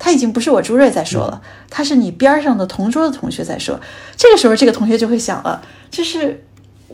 [0.05, 1.41] 他已经不是我朱瑞在说了，
[1.71, 3.81] 他是你边上的同桌的同学在说，
[4.19, 6.45] 这个时候这个同学就会想了，就是。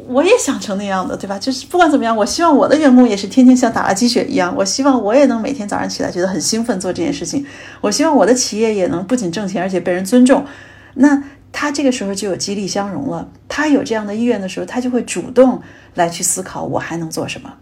[0.08, 1.38] 我也想成那样的，对吧？
[1.38, 4.54] 就是不管怎么样，我希望我的员工也是天天像打了鸡血一样。
[4.56, 7.44] 我希望我也能每天早上起来觉得很兴奋做这件事情。
[7.82, 10.46] 我希望我的企业也能不仅挣钱，而且被人尊重。
[10.94, 13.28] 那他这个时候就有激励相融了。
[13.46, 15.60] 他有这样的意愿的时候，他就会主动
[15.94, 17.52] 来去思考我还能做什么。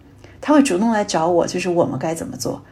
[0.40, 2.62] 他会主动来找我，就是我们该怎么做。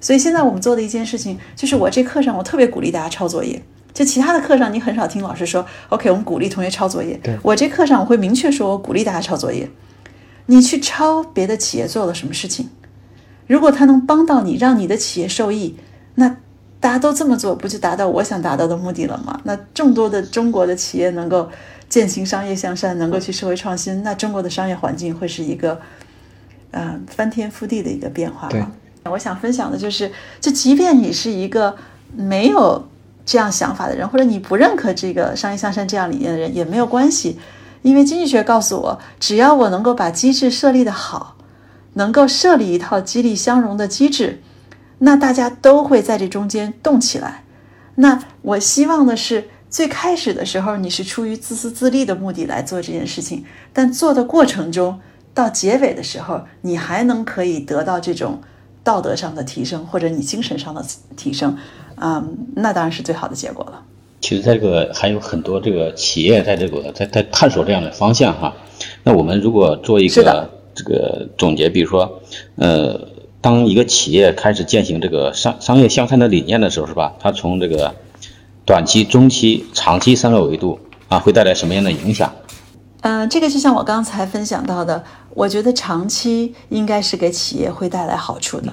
[0.00, 3.62] 所以现在我们做的一件事情，就是我这课上我特别鼓励大家抄作业。
[3.92, 7.18] 就其他的课上，你很少听老师说，OK，我们鼓励同学抄作业。
[7.42, 9.70] 我这课上我会明确说，我鼓励大家抄作业。
[10.46, 12.68] 你去抄别的企业做了什么事情，
[13.46, 15.76] 如果他能帮到你，让你的企业受益，
[16.16, 16.36] 那
[16.78, 19.40] 大家都这么做，不就达到我想达到的目的了吗？
[19.44, 21.48] 那众多的中国的企业能够
[21.88, 25.80] 践行商业向善，能够去社会创新，那中国的商业环境会是一个，
[26.70, 28.46] 呃，翻天覆地的一个变化。
[28.48, 28.62] 对，
[29.08, 31.76] 我想分享的就是，就即便你是一个
[32.14, 32.86] 没有。
[33.28, 37.36] 这样想法的人，或者你不认可这个商业向善这样理念的人也没有关系，
[37.82, 41.36] 因为经济学告诉我，只要我能够把机制设立的好，
[41.94, 44.40] 能够设立一套激励相容的机制，
[44.98, 47.42] 那大家都会在这中间动起来。
[47.96, 55.00] 那我希望的是，最开始的时候你是出于自私自利的目的来做这件事情，但做的过程中
[55.34, 58.40] 到结尾的时候，你还能可以得到这种
[58.86, 60.84] 道德上的提升，或者你精神上的
[61.16, 61.58] 提升。
[61.96, 63.82] 嗯，那当然是最好的结果了。
[64.20, 68.54] 其实，在这个还有很多这个企业在这个在在探索这样的方向哈。
[69.02, 72.20] 那我们如果做一个这个总结，比如说，
[72.54, 73.08] 呃，
[73.40, 77.14] 当一个企业开始践行这个商商业向善的理念的时候，是吧？
[77.18, 77.94] 它从这个
[78.64, 80.78] 短期、中期、长期三个维度
[81.08, 82.32] 啊，会带来什么样的影响？
[83.08, 88.72] 嗯，这个就像我刚才分享到的，我觉得长期应该是给企业会带来好处的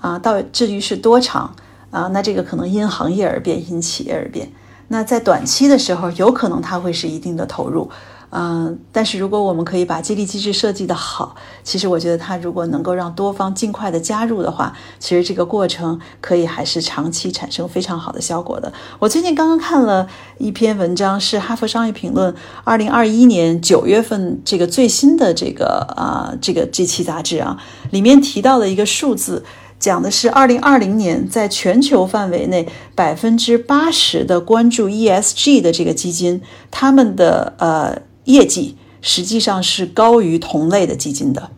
[0.00, 0.16] 啊。
[0.20, 1.52] 到至于是多长？
[1.90, 4.52] 啊，那这个可能因行业而变，因企业而变。
[4.86, 7.90] 那在短期的时候，有可能它会是一定的投入，
[8.38, 11.34] 嗯，但是如果我们可以把激励机制设计的好，
[11.64, 18.70] 其实我觉得它如果能够让多方尽快的加入的话，其实这个过程可以还是长期产生非常好的效果的。
[18.98, 20.06] 我最近刚刚看了
[20.36, 22.30] 一篇文章，是《哈佛商业评论》
[22.64, 27.56] 二零二一年九月份这个最新的这个啊这个这期杂志啊，
[27.90, 29.44] 里面提到的一个数字。
[29.78, 37.94] 讲的是二零二零年，在全球范围内，百分之八十的关注 ESG 的这个基金，他们的呃
[38.26, 41.50] 业绩实际上是高于同类的基金的。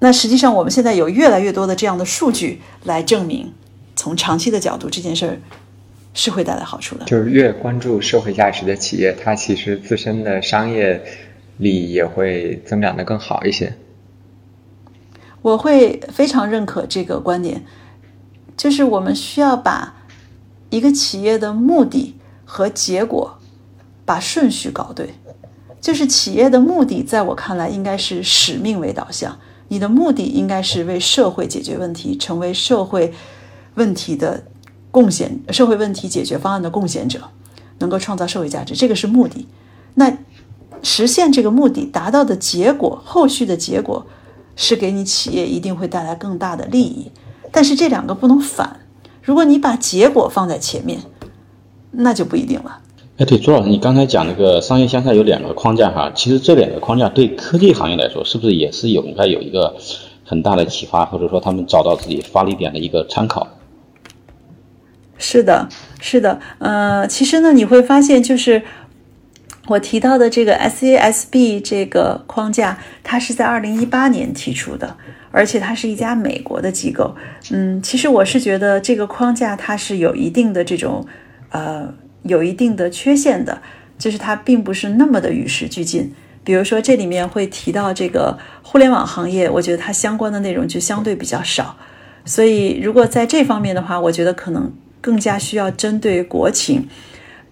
[0.00, 3.54] 那实际上，我们现在有越来越多的这样的数据来证明，
[3.94, 5.38] 从长期的角度，这件事儿
[6.12, 7.06] 是会带来好处的。
[7.06, 11.02] 就是越关注社会价值的企业，它其实自身的商业
[11.56, 13.74] 利益也会增长的更好一些。
[15.40, 17.64] 我会非常认可这个观点，
[18.56, 19.94] 就是我们需要把
[20.68, 23.38] 一个企业的目的和结果
[24.06, 25.10] 把顺序搞对。
[25.78, 29.38] 就是企业的目的，在我看来应该是使命为导向，
[29.68, 33.12] 你的目的应该是为社会解决问题，成为社会
[33.74, 34.44] 问题的
[34.90, 37.20] 贡献、社会问题解决方案的贡献者，
[37.80, 39.46] 能够创造社会价值，这个是目的。
[39.96, 40.16] 那
[40.82, 44.06] 实现这个目的达到的结果，后续的结果。
[44.58, 47.12] 是给你企业一定会带来更大的利益，
[47.52, 48.80] 但是这两个不能反。
[49.22, 51.02] 如果你把结果放在前面，
[51.90, 52.80] 那就不一定了。
[53.18, 59.74] 哎，对，朱老师，你刚才讲那个商业向下有两个框架哈，其实这两个框架对科技行业来说，是不是也是有应该有一个
[60.24, 63.48] 很大的启发，或者说他们找到自己发力点的一个参考？
[65.16, 68.62] 是的，是的，呃，其实呢，你会发现就是。
[69.68, 74.96] 我提到的这个 SASB 这个框架，它是在二零一八年提出的，
[75.32, 77.12] 而且它是一家美国的机构。
[77.50, 81.04] 嗯，其实我是觉得这个框架它是有一定的这种，
[81.50, 81.92] 呃，
[82.28, 83.62] 有一定的缺陷的，
[83.98, 86.12] 就是它并不是那么的与时俱进。
[86.44, 91.76] 比如说这里面会提到这个互联网行业，我觉得它相关的内容就相对比较少。
[92.24, 96.88] 所以如果在这方面的话，我觉得可能更加需要针对国情。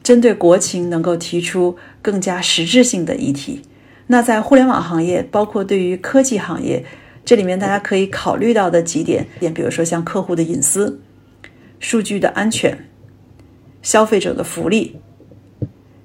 [0.02, 3.62] 针对国情能够提出更加实质性的议题，
[4.08, 6.84] 那在互联网行业，包括对于科技行业，
[7.24, 11.00] 这里面大家可以考虑到的几点，点比如说像客户的隐私、
[11.78, 12.86] 数据的安全、
[13.84, 14.96] 消费者的福利，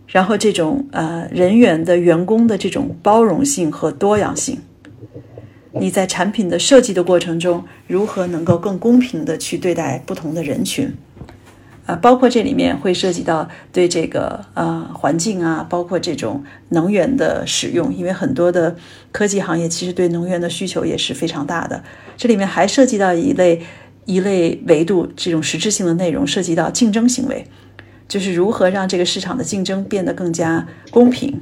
[0.05, 4.59] 然后这种呃人员的员工的这种包容性和多样性，
[5.71, 10.93] 你在产品的设计的过程中，如何能够更公平的去对待不同的人群？
[11.85, 18.75] 啊，包括这里面会涉及到对这个呃环境啊，包括这种能源的使用，因为很多的
[19.11, 21.83] 科技行业其实对能源的需求也是非常大的。
[22.15, 23.61] 这里面还涉及到一类
[24.05, 27.47] 一类维度，这种实质性的内容涉及到竞争行为，
[28.09, 31.41] 就是如何让这个市场的竞争变得更加公平。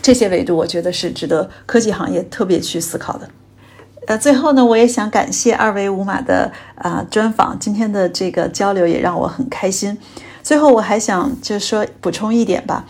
[0.00, 3.28] 这些维度，我觉得是值得科技行业特别去思考的。
[4.06, 9.98] 呃，最后呢，我也想感谢二维五码的啊专访，今天的这个交流也让我很开心。
[10.44, 12.86] 最后我还想就说补充一点吧，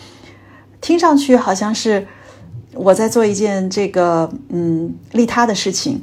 [0.83, 2.07] 听上去好像是
[2.75, 6.03] 我在做一件这个嗯利他的事情，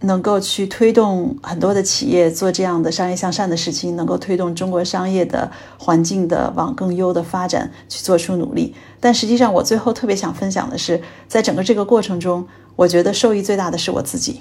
[0.00, 8.74] 能够去推动很多的企业做这样的商业向善的事情，能够推动中国商业的环境的往更优的发展去做出努力。
[9.00, 12.46] 但实际上，我最后特别想分享的是，在整个这个过程中。
[12.76, 14.40] 我觉得受益最大的是我自己。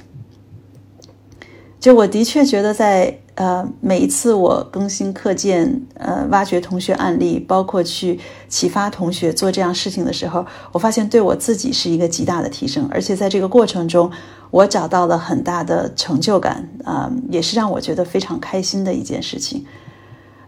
[1.79, 8.19] 就我的确觉得，在呃每一次我更新课件、呃挖掘同学案例，包括去
[8.49, 14.11] 启发同学做这样事情的时候，我发现对我自己是一个极大的提升，而且在这个过程中，
[14.49, 19.63] 我找到了很大的成就感啊，也是让我觉得非常开心的一件事情。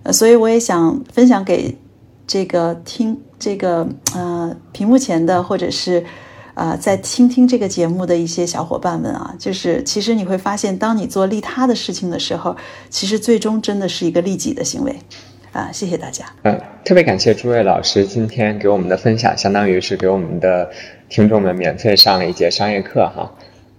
[0.02, 1.78] 呃，所以我也想分享给
[2.26, 6.04] 这个听这个呃屏幕前的或者是。
[6.60, 12.54] 啊，在倾听这个节目的一些小伙伴们啊，就是其实你会发现，当你做利他的事情的时候，
[12.90, 14.94] 其实最终真的是一个利己的行为。
[15.54, 16.26] 啊，谢谢大家。
[16.44, 20.70] 嗯，特别感谢诸位老师今天给我们的分享，相当于是给我们的
[21.08, 23.32] 听众们免费上了一节商业课哈。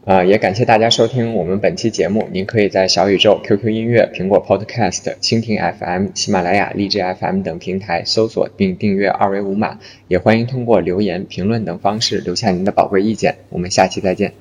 [0.05, 2.27] 啊，也感谢大家收听我们本期节目。
[2.33, 9.79] 您可以在小宇宙、QQ 音乐、苹果 Podcast、蜻蜓 FM、喜马拉雅、荔枝 FM 等平台搜索并订阅二维码。
[10.09, 13.37] 也欢迎通过留言、评论等方式留下您的宝贵意见。
[13.51, 14.33] 我们下期再见。